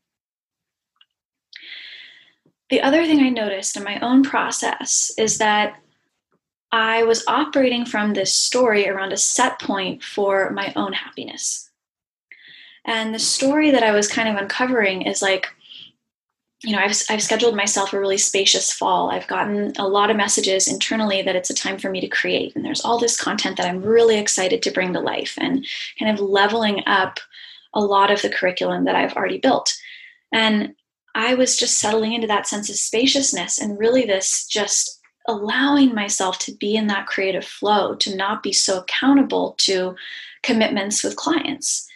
The 2.69 2.81
other 2.81 3.05
thing 3.05 3.19
I 3.19 3.29
noticed 3.29 3.75
in 3.75 3.84
my 3.84 3.99
own 3.99 4.23
process 4.23 5.12
is 5.17 5.39
that 5.39 5.75
I 6.71 7.03
was 7.03 7.25
operating 7.27 7.86
from 7.86 8.13
this 8.13 8.34
story 8.34 8.88
around 8.88 9.12
a 9.12 9.17
set 9.17 9.60
point 9.60 10.03
for 10.03 10.51
my 10.51 10.71
own 10.75 10.93
happiness. 10.93 11.69
And 12.86 13.13
the 13.13 13.19
story 13.19 13.71
that 13.71 13.84
I 13.84 13.91
was 13.91 14.07
kind 14.07 14.29
of 14.29 14.38
uncovering 14.38 15.01
is 15.01 15.21
like, 15.21 15.49
you 16.63 16.76
know, 16.76 16.80
I've, 16.80 16.95
I've 17.10 17.24
scheduled 17.24 17.56
myself 17.56 17.91
a 17.91 18.00
really 18.00 18.19
spacious 18.19 18.71
fall. 18.71 19.10
I've 19.10 19.28
gotten 19.28 19.74
a 19.78 19.88
lot 19.88 20.12
of 20.12 20.17
messages 20.17 20.67
internally 20.67 21.24
that 21.24 21.36
it's 21.36 21.50
a 21.50 21.56
time 21.56 21.80
for 21.80 21.89
me 21.89 22.00
to 22.02 22.08
create. 22.08 22.56
And 22.56 22.63
there's 22.63 22.82
all 22.82 23.00
this 23.00 23.19
content 23.19 23.58
that 23.58 23.65
I'm 23.65 23.82
really 23.82 24.19
excited 24.19 24.62
to 24.62 24.71
bring 24.71 24.93
to 24.93 25.00
life 25.00 25.34
and 25.39 25.65
kind 25.97 26.12
of 26.12 26.24
leveling 26.24 26.84
up 26.86 27.19
a 27.74 27.82
lot 27.82 28.12
of 28.12 28.21
the 28.21 28.30
curriculum 28.30 28.86
that 28.86 28.95
I've 28.95 29.13
already 29.13 29.39
built. 29.39 29.76
And 30.32 30.76
I 31.15 31.34
was 31.34 31.58
just 31.58 31.80
settling 31.80 32.13
into 32.13 32.28
that 32.28 32.47
sense 32.47 32.69
of 32.69 32.76
spaciousness 32.76 33.58
and 33.58 33.80
really 33.80 34.06
this 34.06 34.45
just 34.45 35.00
allowing 35.28 35.95
myself 35.95 36.39
to 36.39 36.56
be 36.56 36.76
in 36.76 36.88
that 36.88 37.08
creative 37.08 37.45
flow, 37.45 37.95
to 37.95 38.15
not 38.15 38.43
be 38.43 38.54
so 38.54 38.80
accountable 38.80 39.56
to 39.60 39.95
commitments 40.43 41.04
with 41.04 41.15
clients. 41.15 41.88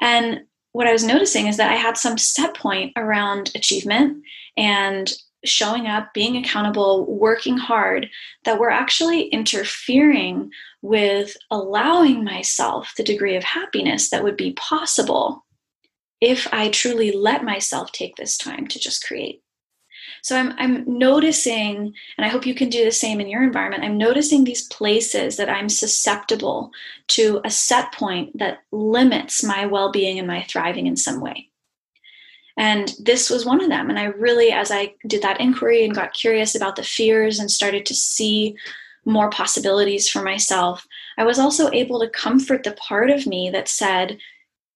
And 0.00 0.42
what 0.76 0.86
I 0.86 0.92
was 0.92 1.04
noticing 1.04 1.46
is 1.46 1.56
that 1.56 1.72
I 1.72 1.76
had 1.76 1.96
some 1.96 2.18
set 2.18 2.54
point 2.54 2.92
around 2.98 3.50
achievement 3.54 4.22
and 4.58 5.10
showing 5.42 5.86
up, 5.86 6.12
being 6.12 6.36
accountable, 6.36 7.06
working 7.16 7.56
hard 7.56 8.10
that 8.44 8.58
were 8.58 8.68
actually 8.68 9.22
interfering 9.28 10.50
with 10.82 11.34
allowing 11.50 12.24
myself 12.24 12.92
the 12.98 13.02
degree 13.02 13.36
of 13.36 13.42
happiness 13.42 14.10
that 14.10 14.22
would 14.22 14.36
be 14.36 14.52
possible 14.52 15.46
if 16.20 16.46
I 16.52 16.68
truly 16.68 17.10
let 17.10 17.42
myself 17.42 17.90
take 17.92 18.16
this 18.16 18.36
time 18.36 18.66
to 18.66 18.78
just 18.78 19.02
create. 19.02 19.40
So 20.26 20.36
I'm, 20.36 20.54
I'm 20.58 20.98
noticing, 20.98 21.94
and 22.18 22.26
I 22.26 22.28
hope 22.28 22.46
you 22.46 22.54
can 22.56 22.68
do 22.68 22.84
the 22.84 22.90
same 22.90 23.20
in 23.20 23.28
your 23.28 23.44
environment. 23.44 23.84
I'm 23.84 23.96
noticing 23.96 24.42
these 24.42 24.66
places 24.66 25.36
that 25.36 25.48
I'm 25.48 25.68
susceptible 25.68 26.72
to 27.10 27.40
a 27.44 27.50
set 27.50 27.92
point 27.92 28.36
that 28.36 28.58
limits 28.72 29.44
my 29.44 29.66
well 29.66 29.92
being 29.92 30.18
and 30.18 30.26
my 30.26 30.42
thriving 30.42 30.88
in 30.88 30.96
some 30.96 31.20
way. 31.20 31.48
And 32.56 32.92
this 32.98 33.30
was 33.30 33.46
one 33.46 33.62
of 33.62 33.68
them. 33.68 33.88
And 33.88 34.00
I 34.00 34.06
really, 34.06 34.50
as 34.50 34.72
I 34.72 34.94
did 35.06 35.22
that 35.22 35.40
inquiry 35.40 35.84
and 35.84 35.94
got 35.94 36.12
curious 36.12 36.56
about 36.56 36.74
the 36.74 36.82
fears 36.82 37.38
and 37.38 37.48
started 37.48 37.86
to 37.86 37.94
see 37.94 38.56
more 39.04 39.30
possibilities 39.30 40.08
for 40.08 40.22
myself, 40.22 40.88
I 41.16 41.22
was 41.22 41.38
also 41.38 41.70
able 41.70 42.00
to 42.00 42.10
comfort 42.10 42.64
the 42.64 42.72
part 42.72 43.10
of 43.10 43.28
me 43.28 43.48
that 43.50 43.68
said, 43.68 44.18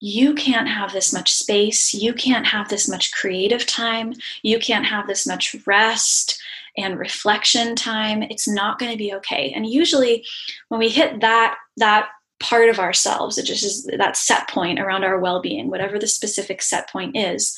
you 0.01 0.35
can't 0.35 0.69
have 0.69 0.93
this 0.93 1.13
much 1.13 1.33
space. 1.33 1.93
You 1.93 2.15
can't 2.15 2.47
have 2.47 2.69
this 2.69 2.89
much 2.89 3.13
creative 3.13 3.67
time. 3.67 4.15
You 4.43 4.59
can't 4.59 4.87
have 4.87 5.07
this 5.07 5.27
much 5.27 5.55
rest 5.67 6.41
and 6.77 6.99
reflection 6.99 7.77
time. 7.77 8.23
It's 8.23 8.49
not 8.49 8.79
going 8.79 8.91
to 8.91 8.99
be 8.99 9.13
okay. 9.15 9.53
And 9.55 9.67
usually 9.67 10.25
when 10.69 10.79
we 10.79 10.89
hit 10.89 11.21
that, 11.21 11.57
that 11.77 12.09
part 12.39 12.71
of 12.71 12.79
ourselves, 12.79 13.37
it 13.37 13.45
just 13.45 13.65
is 13.65 13.91
that 13.99 14.17
set 14.17 14.49
point 14.49 14.81
around 14.81 15.05
our 15.05 15.19
well-being, 15.19 15.69
whatever 15.69 15.99
the 15.99 16.07
specific 16.07 16.63
set 16.63 16.89
point 16.89 17.15
is, 17.15 17.55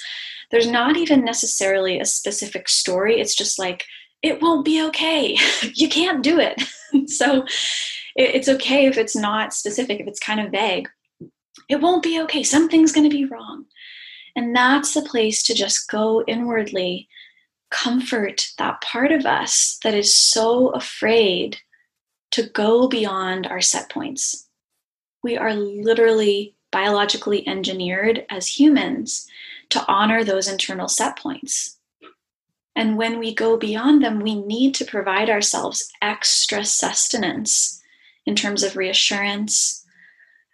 there's 0.50 0.66
not 0.66 0.96
even 0.96 1.24
necessarily 1.24 2.00
a 2.00 2.04
specific 2.04 2.68
story. 2.68 3.20
It's 3.20 3.36
just 3.36 3.58
like, 3.58 3.84
it 4.20 4.42
won't 4.42 4.64
be 4.64 4.82
okay. 4.86 5.38
you 5.74 5.88
can't 5.88 6.24
do 6.24 6.40
it. 6.40 6.60
so 7.08 7.46
it's 8.16 8.48
okay 8.48 8.86
if 8.86 8.98
it's 8.98 9.14
not 9.14 9.54
specific, 9.54 10.00
if 10.00 10.08
it's 10.08 10.20
kind 10.20 10.40
of 10.40 10.50
vague 10.50 10.88
it 11.72 11.80
won't 11.80 12.02
be 12.02 12.20
okay. 12.20 12.42
Something's 12.42 12.92
going 12.92 13.08
to 13.08 13.16
be 13.16 13.24
wrong. 13.24 13.64
And 14.36 14.54
that's 14.54 14.92
the 14.92 15.00
place 15.00 15.42
to 15.44 15.54
just 15.54 15.90
go 15.90 16.22
inwardly, 16.26 17.08
comfort 17.70 18.48
that 18.58 18.82
part 18.82 19.10
of 19.10 19.24
us 19.24 19.78
that 19.82 19.94
is 19.94 20.14
so 20.14 20.68
afraid 20.68 21.58
to 22.32 22.42
go 22.42 22.88
beyond 22.88 23.46
our 23.46 23.62
set 23.62 23.88
points. 23.88 24.48
We 25.22 25.38
are 25.38 25.54
literally 25.54 26.54
biologically 26.70 27.46
engineered 27.48 28.26
as 28.28 28.58
humans 28.58 29.26
to 29.70 29.84
honor 29.88 30.24
those 30.24 30.48
internal 30.48 30.88
set 30.88 31.18
points. 31.18 31.78
And 32.76 32.98
when 32.98 33.18
we 33.18 33.34
go 33.34 33.56
beyond 33.56 34.02
them, 34.02 34.20
we 34.20 34.34
need 34.34 34.74
to 34.74 34.84
provide 34.84 35.30
ourselves 35.30 35.90
extra 36.02 36.66
sustenance 36.66 37.80
in 38.26 38.36
terms 38.36 38.62
of 38.62 38.76
reassurance, 38.76 39.81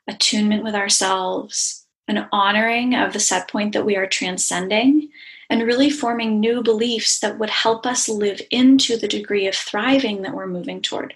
attunement 0.09 0.65
with 0.65 0.75
ourselves, 0.75 1.87
an 2.09 2.27
honoring 2.33 2.95
of 2.95 3.13
the 3.13 3.21
set 3.21 3.49
point 3.49 3.73
that 3.75 3.85
we 3.85 3.97
are 3.97 4.07
transcending, 4.07 5.11
and 5.51 5.63
really 5.63 5.91
forming 5.91 6.41
new 6.41 6.63
beliefs 6.63 7.21
that 7.21 7.39
would 7.39 7.51
help 7.51 7.87
us 7.87 8.09
live 8.09 8.41
into 8.51 8.97
the 8.97 9.09
degree 9.09 9.47
of 9.47 9.55
thriving 9.55 10.23
that 10.23 10.35
we're 10.35 10.47
moving 10.47 10.83
toward. 10.83 11.15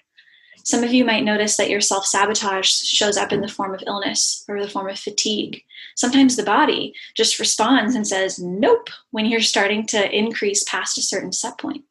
Some 0.65 0.85
of 0.85 0.93
you 0.93 1.05
might 1.05 1.25
notice 1.25 1.57
that 1.57 1.71
your 1.71 1.81
self 1.81 2.07
sabotage 2.07 2.69
shows 2.69 3.17
up 3.17 3.33
in 3.33 3.41
the 3.41 3.49
form 3.49 3.75
of 3.75 3.83
illness 3.87 4.45
or 4.49 4.61
the 4.61 4.71
form 4.71 4.89
of 4.89 4.99
fatigue. 4.99 5.63
Sometimes 5.97 6.37
the 6.37 6.45
body 6.45 6.95
just 7.15 7.39
responds 7.39 7.95
and 7.95 8.07
says, 8.07 8.39
nope, 8.39 8.89
when 9.11 9.27
you're 9.27 9.41
starting 9.41 9.87
to 9.89 10.17
increase 10.17 10.65
past 10.65 10.97
a 10.99 11.03
certain 11.03 11.33
set 11.33 11.59
point. 11.59 11.85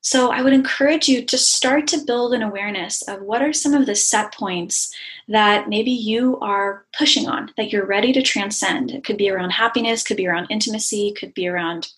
So 0.00 0.30
I 0.30 0.42
would 0.42 0.52
encourage 0.52 1.08
you 1.08 1.24
to 1.24 1.36
start 1.36 1.86
to 1.88 2.04
build 2.04 2.32
an 2.32 2.42
awareness 2.42 3.02
of 3.02 3.20
what 3.22 3.42
are 3.42 3.52
some 3.52 3.74
of 3.74 3.86
the 3.86 3.94
set 3.94 4.32
points 4.32 4.94
that 5.26 5.68
maybe 5.68 5.90
you 5.90 6.38
are 6.40 6.86
pushing 6.96 7.28
on, 7.28 7.52
that 7.56 7.72
you're 7.72 7.84
ready 7.84 8.12
to 8.12 8.22
transcend. 8.22 8.90
It 8.92 9.04
could 9.04 9.16
be 9.16 9.28
around 9.28 9.50
happiness, 9.50 10.04
could 10.04 10.16
be 10.16 10.26
around 10.26 10.46
intimacy, 10.50 11.12
could 11.18 11.34
be 11.34 11.48
around 11.48 11.88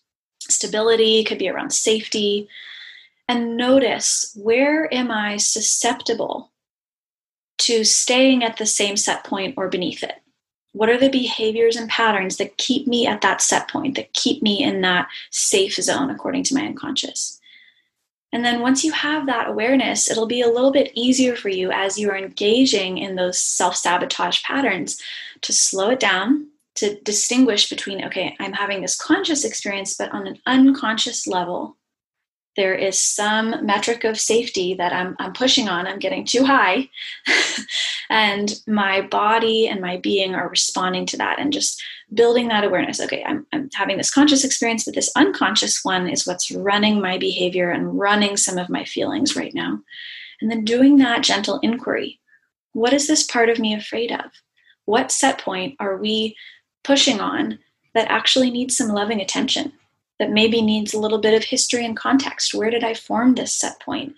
stability, 0.41 1.23
could 1.25 1.39
be 1.39 1.49
around 1.49 1.73
safety. 1.73 2.49
And 3.29 3.57
notice 3.57 4.33
where 4.35 4.93
am 4.93 5.11
I 5.11 5.37
susceptible 5.37 6.51
to 7.59 7.85
staying 7.85 8.43
at 8.43 8.57
the 8.57 8.67
same 8.67 8.97
set 8.97 9.25
point 9.25 9.55
or 9.57 9.69
beneath 9.69 10.03
it? 10.03 10.17
What 10.73 10.89
are 10.89 10.99
the 10.99 11.11
behaviors 11.11 11.77
and 11.77 11.89
patterns 11.89 12.39
that 12.39 12.57
keep 12.57 12.87
me 12.87 13.07
at 13.07 13.21
that 13.21 13.43
set 13.43 13.69
point, 13.69 13.97
that 13.97 14.15
keep 14.15 14.43
me 14.43 14.63
in 14.63 14.81
that 14.81 15.09
safe 15.31 15.75
zone 15.75 16.11
according 16.11 16.45
to 16.45 16.55
my 16.55 16.63
unconscious? 16.63 17.40
And 18.33 18.45
then 18.45 18.61
once 18.61 18.85
you 18.85 18.93
have 18.93 19.27
that 19.27 19.49
awareness, 19.49 20.11
it'll 20.11 20.27
be 20.27 20.43
a 20.43 20.49
little 20.49 20.71
bit 20.71 20.93
easier 20.95 21.35
for 21.35 21.49
you 21.49 21.73
as 21.73 21.99
you 21.99 22.11
are 22.11 22.17
engaging 22.17 22.99
in 22.99 23.17
those 23.17 23.39
self 23.39 23.77
sabotage 23.77 24.43
patterns 24.43 25.01
to 25.43 25.53
slow 25.53 25.91
it 25.91 26.01
down, 26.01 26.49
to 26.77 27.01
distinguish 27.01 27.69
between, 27.69 28.05
okay, 28.05 28.37
I'm 28.39 28.53
having 28.53 28.83
this 28.83 28.97
conscious 28.97 29.45
experience, 29.45 29.95
but 29.95 30.13
on 30.13 30.27
an 30.27 30.39
unconscious 30.47 31.27
level, 31.27 31.77
there 32.57 32.75
is 32.75 33.01
some 33.01 33.65
metric 33.65 34.05
of 34.05 34.19
safety 34.19 34.75
that 34.75 34.93
I'm, 34.93 35.17
I'm 35.19 35.33
pushing 35.33 35.69
on, 35.69 35.87
I'm 35.87 35.99
getting 35.99 36.25
too 36.25 36.45
high, 36.45 36.89
and 38.11 38.53
my 38.67 39.03
body 39.03 39.69
and 39.69 39.81
my 39.81 39.99
being 39.99 40.35
are 40.35 40.49
responding 40.49 41.07
to 41.07 41.17
that 41.19 41.39
and 41.39 41.53
just 41.53 41.83
building 42.13 42.49
that 42.49 42.65
awareness. 42.65 43.01
Okay, 43.01 43.23
I'm, 43.25 43.47
I'm 43.53 43.71
having 43.73 43.97
this 43.97 44.13
conscious 44.13 44.45
experience, 44.45 44.85
but 44.85 44.95
this 44.95 45.13
unconscious 45.17 45.85
one 45.85 46.09
is 46.09 46.27
what's 46.27 46.51
running 46.51 47.01
my 47.01 47.19
behavior 47.19 47.71
and 47.71 47.99
running 47.99 48.37
some 48.37 48.59
of 48.59 48.69
my 48.69 48.85
feelings 48.85 49.37
right 49.37 49.55
now. 49.55 49.79
And 50.41 50.51
then 50.51 50.65
doing 50.65 50.97
that 50.99 51.23
gentle 51.23 51.61
inquiry. 51.61 52.19
What 52.73 52.93
is 52.93 53.07
this 53.07 53.25
part 53.25 53.49
of 53.49 53.59
me 53.59 53.75
afraid 53.75 54.11
of? 54.11 54.31
What 54.87 55.13
set 55.13 55.39
point 55.39 55.77
are 55.79 55.97
we 55.97 56.37
pushing 56.83 57.21
on 57.21 57.59
that 57.95 58.11
actually 58.11 58.51
needs 58.51 58.77
some 58.77 58.89
loving 58.89 59.21
attention? 59.21 59.73
That 60.21 60.31
maybe 60.31 60.61
needs 60.61 60.93
a 60.93 61.01
little 61.01 61.19
bit 61.19 61.35
of 61.35 61.43
history 61.43 61.83
and 61.83 61.97
context. 61.97 62.55
Where 62.55 62.69
did 62.69 62.85
I 62.85 62.93
form 62.93 63.35
this 63.35 63.55
set 63.55 63.81
point? 63.81 64.15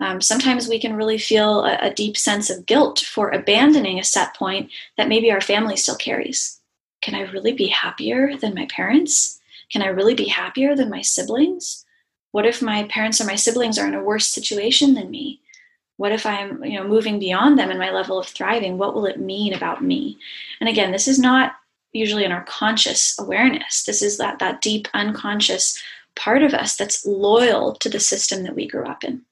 Um, 0.00 0.20
sometimes 0.20 0.66
we 0.66 0.80
can 0.80 0.96
really 0.96 1.16
feel 1.16 1.64
a, 1.64 1.78
a 1.80 1.94
deep 1.94 2.16
sense 2.16 2.50
of 2.50 2.66
guilt 2.66 2.98
for 2.98 3.30
abandoning 3.30 4.00
a 4.00 4.04
set 4.04 4.34
point 4.34 4.68
that 4.96 5.08
maybe 5.08 5.30
our 5.30 5.40
family 5.40 5.76
still 5.76 5.94
carries. 5.94 6.60
can 7.00 7.14
I 7.14 7.30
really 7.30 7.52
be 7.52 7.68
happier 7.68 8.36
than 8.36 8.54
my 8.54 8.66
parents? 8.66 9.40
Can 9.70 9.82
I 9.82 9.86
really 9.86 10.14
be 10.14 10.26
happier 10.26 10.74
than 10.74 10.90
my 10.90 11.02
siblings? 11.02 11.84
What 12.32 12.46
if 12.46 12.60
my 12.60 12.84
parents 12.84 13.20
or 13.20 13.24
my 13.24 13.36
siblings 13.36 13.78
are 13.78 13.86
in 13.86 13.94
a 13.94 14.02
worse 14.02 14.26
situation 14.26 14.94
than 14.94 15.10
me? 15.10 15.40
What 15.98 16.10
if 16.10 16.26
I'm, 16.26 16.64
you 16.64 16.76
know, 16.80 16.88
moving 16.88 17.20
beyond 17.20 17.58
them 17.58 17.70
in 17.70 17.78
my 17.78 17.90
level 17.90 18.18
of 18.18 18.26
thriving? 18.26 18.76
What 18.76 18.94
will 18.94 19.06
it 19.06 19.20
mean 19.20 19.54
about 19.54 19.84
me? 19.84 20.18
And 20.58 20.68
again, 20.68 20.90
this 20.90 21.06
is 21.06 21.20
not 21.20 21.54
usually 21.94 22.24
in 22.24 22.32
our 22.32 22.44
conscious 22.44 23.18
awareness. 23.18 23.84
This 23.84 24.02
is 24.02 24.18
that 24.18 24.38
that 24.40 24.60
deep 24.60 24.88
unconscious 24.92 25.82
part 26.16 26.42
of 26.42 26.52
us 26.52 26.76
that's 26.76 27.06
loyal 27.06 27.74
to 27.76 27.88
the 27.88 28.00
system 28.00 28.42
that 28.42 28.54
we 28.54 28.68
grew 28.68 28.84
up 28.84 29.04
in. 29.04 29.22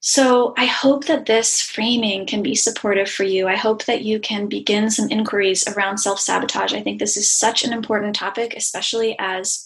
So 0.00 0.54
I 0.56 0.66
hope 0.66 1.06
that 1.06 1.26
this 1.26 1.60
framing 1.60 2.26
can 2.26 2.42
be 2.42 2.54
supportive 2.54 3.10
for 3.10 3.24
you. 3.24 3.48
I 3.48 3.56
hope 3.56 3.86
that 3.86 4.02
you 4.02 4.20
can 4.20 4.46
begin 4.46 4.88
some 4.88 5.10
inquiries 5.10 5.66
around 5.66 5.98
self 5.98 6.20
sabotage. 6.20 6.72
I 6.72 6.80
think 6.80 7.00
this 7.00 7.16
is 7.16 7.28
such 7.28 7.64
an 7.64 7.72
important 7.72 8.14
topic, 8.14 8.54
especially 8.56 9.16
as 9.18 9.65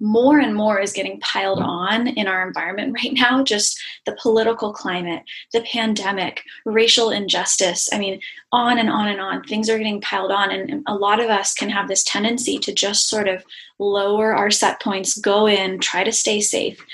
more 0.00 0.38
and 0.38 0.54
more 0.54 0.80
is 0.80 0.92
getting 0.92 1.20
piled 1.20 1.60
on 1.60 2.08
in 2.08 2.26
our 2.26 2.46
environment 2.46 2.94
right 3.02 3.12
now 3.12 3.42
just 3.42 3.80
the 4.06 4.16
political 4.20 4.72
climate 4.72 5.22
the 5.52 5.60
pandemic 5.62 6.42
racial 6.64 7.10
injustice. 7.10 7.88
I 7.92 7.98
mean 7.98 8.20
on 8.52 8.78
and 8.78 8.90
on 8.90 9.08
and 9.08 9.20
on 9.20 9.44
things 9.44 9.68
are 9.68 9.78
getting 9.78 10.00
piled 10.00 10.32
on 10.32 10.50
and 10.50 10.82
a 10.86 10.94
lot 10.94 11.20
of 11.20 11.30
us 11.30 11.54
can 11.54 11.70
have 11.70 11.88
this 11.88 12.02
tendency 12.02 12.58
to 12.58 12.72
just 12.72 13.08
sort 13.08 13.28
of 13.28 13.44
lower 13.78 14.34
our 14.34 14.50
set 14.50 14.80
points 14.80 15.18
go 15.18 15.46
in 15.46 15.78
try 15.78 16.04
to 16.04 16.12
stay 16.12 16.40
safe 16.40 16.84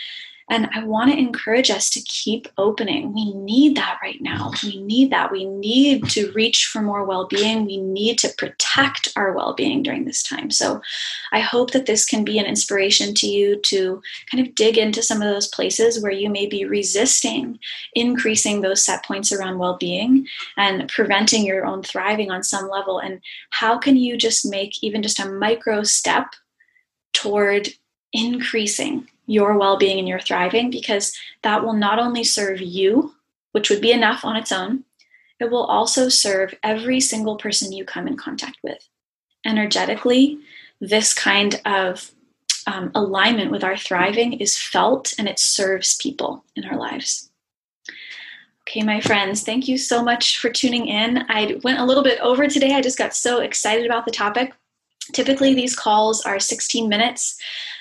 and 0.49 0.69
I 0.73 0.85
want 0.85 1.11
to 1.11 1.19
encourage 1.19 1.71
us 1.71 1.91
to 1.91 2.01
keep 2.03 2.47
opening. 2.57 3.13
We 3.13 3.33
need 3.35 3.77
that 3.77 3.99
right 4.01 4.21
now. 4.21 4.53
We 4.63 4.81
need 4.81 5.11
that. 5.11 5.33
We 5.33 5.45
need 5.45 6.09
to 6.11 6.31
reach 6.33 6.67
for 6.67 6.81
more 6.81 7.05
well 7.05 7.27
being. 7.27 7.67
We 7.67 7.79
need 7.79 8.19
to 8.21 8.33
protect 8.39 9.13
our 9.17 9.33
well 9.33 9.55
being 9.55 9.83
during 9.83 10.05
this 10.05 10.23
time. 10.23 10.51
So 10.51 10.81
I 11.33 11.41
hope 11.41 11.73
that 11.73 11.87
this 11.87 12.05
can 12.05 12.25
be 12.25 12.39
an 12.39 12.47
inspiration 12.47 13.13
to 13.15 13.27
you 13.27 13.61
to 13.63 14.01
kind 14.31 14.47
of 14.47 14.55
dig 14.55 14.79
into 14.79 15.03
some 15.03 15.21
of 15.21 15.29
those 15.29 15.49
places 15.49 16.01
where 16.01 16.13
you 16.13 16.31
may 16.31 16.47
be 16.47 16.65
resisting 16.65 17.59
increasing 17.95 18.61
those 18.61 18.85
set 18.85 19.05
points 19.05 19.33
around 19.33 19.59
well 19.59 19.77
being 19.79 20.27
and 20.57 20.89
preventing 20.89 21.45
your 21.45 21.67
own 21.67 21.83
thriving 21.83 22.31
on 22.31 22.43
some 22.43 22.69
level. 22.69 22.99
And 22.99 23.21
how 23.51 23.79
can 23.79 23.97
you 23.97 24.17
just 24.17 24.47
make 24.47 24.83
even 24.83 25.03
just 25.03 25.19
a 25.19 25.29
micro 25.29 25.83
step 25.83 26.27
toward 27.13 27.69
increasing 28.13 29.09
your 29.27 29.59
well 29.59 29.77
being 29.77 29.99
and 29.99 30.09
your 30.09 30.21
thriving 30.21 30.71
because 30.71 31.17
that 31.43 31.63
will 31.63 31.75
not 31.75 31.99
only 31.99 32.25
serve 32.25 32.61
you, 32.61 33.15
which 33.53 33.71
would 33.71 33.81
be 33.81 33.93
enough 33.93 34.25
on 34.25 34.37
its 34.37 34.53
own, 34.53 34.85
it 35.39 35.51
will 35.51 35.65
also 35.65 36.09
serve 36.09 36.55
every 36.63 37.01
single 37.01 37.37
person 37.37 37.73
you 37.73 37.85
come 37.85 38.07
in 38.07 38.17
contact 38.17 38.59
with. 38.63 38.89
Energetically, 39.45 40.39
this 40.81 41.13
kind 41.15 41.61
of 41.65 42.11
um, 42.67 42.91
alignment 42.95 43.51
with 43.51 43.63
our 43.63 43.77
thriving 43.77 44.35
is 44.35 44.59
felt 44.59 45.15
and 45.19 45.29
it 45.29 45.39
serves 45.39 45.97
people 45.97 46.45
in 46.57 46.65
our 46.65 46.77
lives. 46.77 47.31
Okay, 48.69 48.83
my 48.83 49.01
friends, 49.01 49.43
thank 49.43 49.69
you 49.69 49.79
so 49.79 50.03
much 50.03 50.39
for 50.39 50.51
tuning 50.51 50.89
in. 50.89 51.25
I 51.29 51.61
went 51.63 51.79
a 51.79 51.85
little 51.85 52.03
bit 52.03 52.19
over 52.21 52.49
today. 52.49 52.75
I 52.75 52.81
just 52.81 52.99
got 52.99 53.15
so 53.15 53.39
excited 53.41 53.87
about 53.87 54.05
the 54.05 54.11
topic. 54.11 54.55
Typically, 55.13 55.55
these 55.55 55.77
calls 55.77 56.23
are 56.23 56.39
16 56.39 56.89
minutes. 56.89 57.37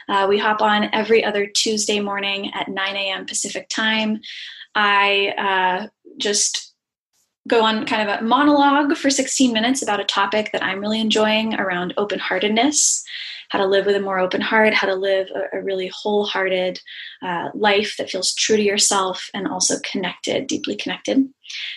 Uh, 0.08 0.26
we 0.30 0.38
hop 0.38 0.62
on 0.62 0.90
every 0.94 1.24
other 1.24 1.46
Tuesday 1.48 2.00
morning 2.00 2.52
at 2.54 2.68
9 2.68 2.96
a.m. 2.96 3.26
Pacific 3.26 3.68
time. 3.70 4.20
I 4.76 5.34
uh, 5.38 5.88
just 6.18 6.74
go 7.48 7.64
on 7.64 7.86
kind 7.86 8.10
of 8.10 8.20
a 8.20 8.24
monologue 8.24 8.98
for 8.98 9.10
16 9.10 9.54
minutes 9.54 9.82
about 9.82 10.00
a 10.00 10.06
topic 10.06 10.52
that 10.52 10.64
I'm 10.64 10.80
really 10.80 11.00
enjoying 11.00 11.54
around 11.56 11.94
open 11.98 12.20
heartedness, 12.20 13.04
how 13.50 13.60
to 13.60 13.68
live 13.68 13.86
with 13.86 13.96
a 13.96 14.02
more 14.02 14.20
open 14.20 14.42
heart, 14.42 14.74
how 14.74 14.88
to 14.88 14.96
live 14.96 15.28
a, 15.36 15.58
a 15.58 15.62
really 15.62 15.92
wholehearted 15.94 16.80
uh, 17.22 17.50
life 17.54 17.96
that 17.98 18.10
feels 18.10 18.34
true 18.34 18.58
to 18.58 18.64
yourself 18.64 19.30
and 19.34 19.48
also 19.48 19.76
connected, 19.84 20.48
deeply 20.48 20.76
connected. 20.76 21.28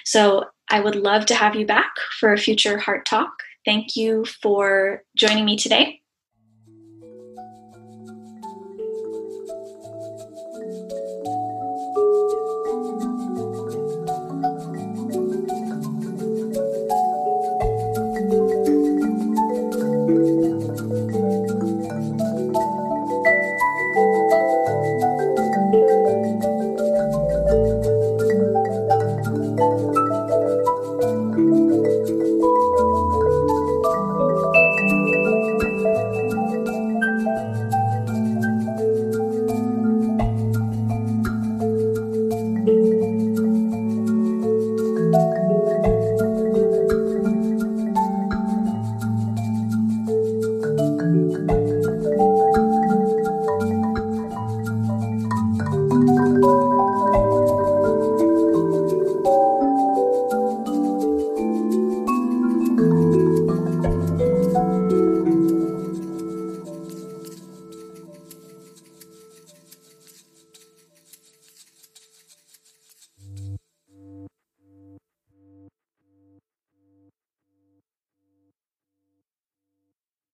So 0.05 0.45
I 0.71 0.81
would 0.81 0.97
love 0.97 1.27
to 1.27 1.35
have 1.35 1.55
you 1.55 1.67
back 1.67 1.95
for 2.19 2.33
a 2.33 2.39
future 2.39 2.79
Heart 2.79 3.07
Talk. 3.07 3.31
Thank 3.69 3.97
you 3.97 4.25
for 4.25 5.05
joining 5.15 5.45
me 5.45 5.55
today. 5.59 6.01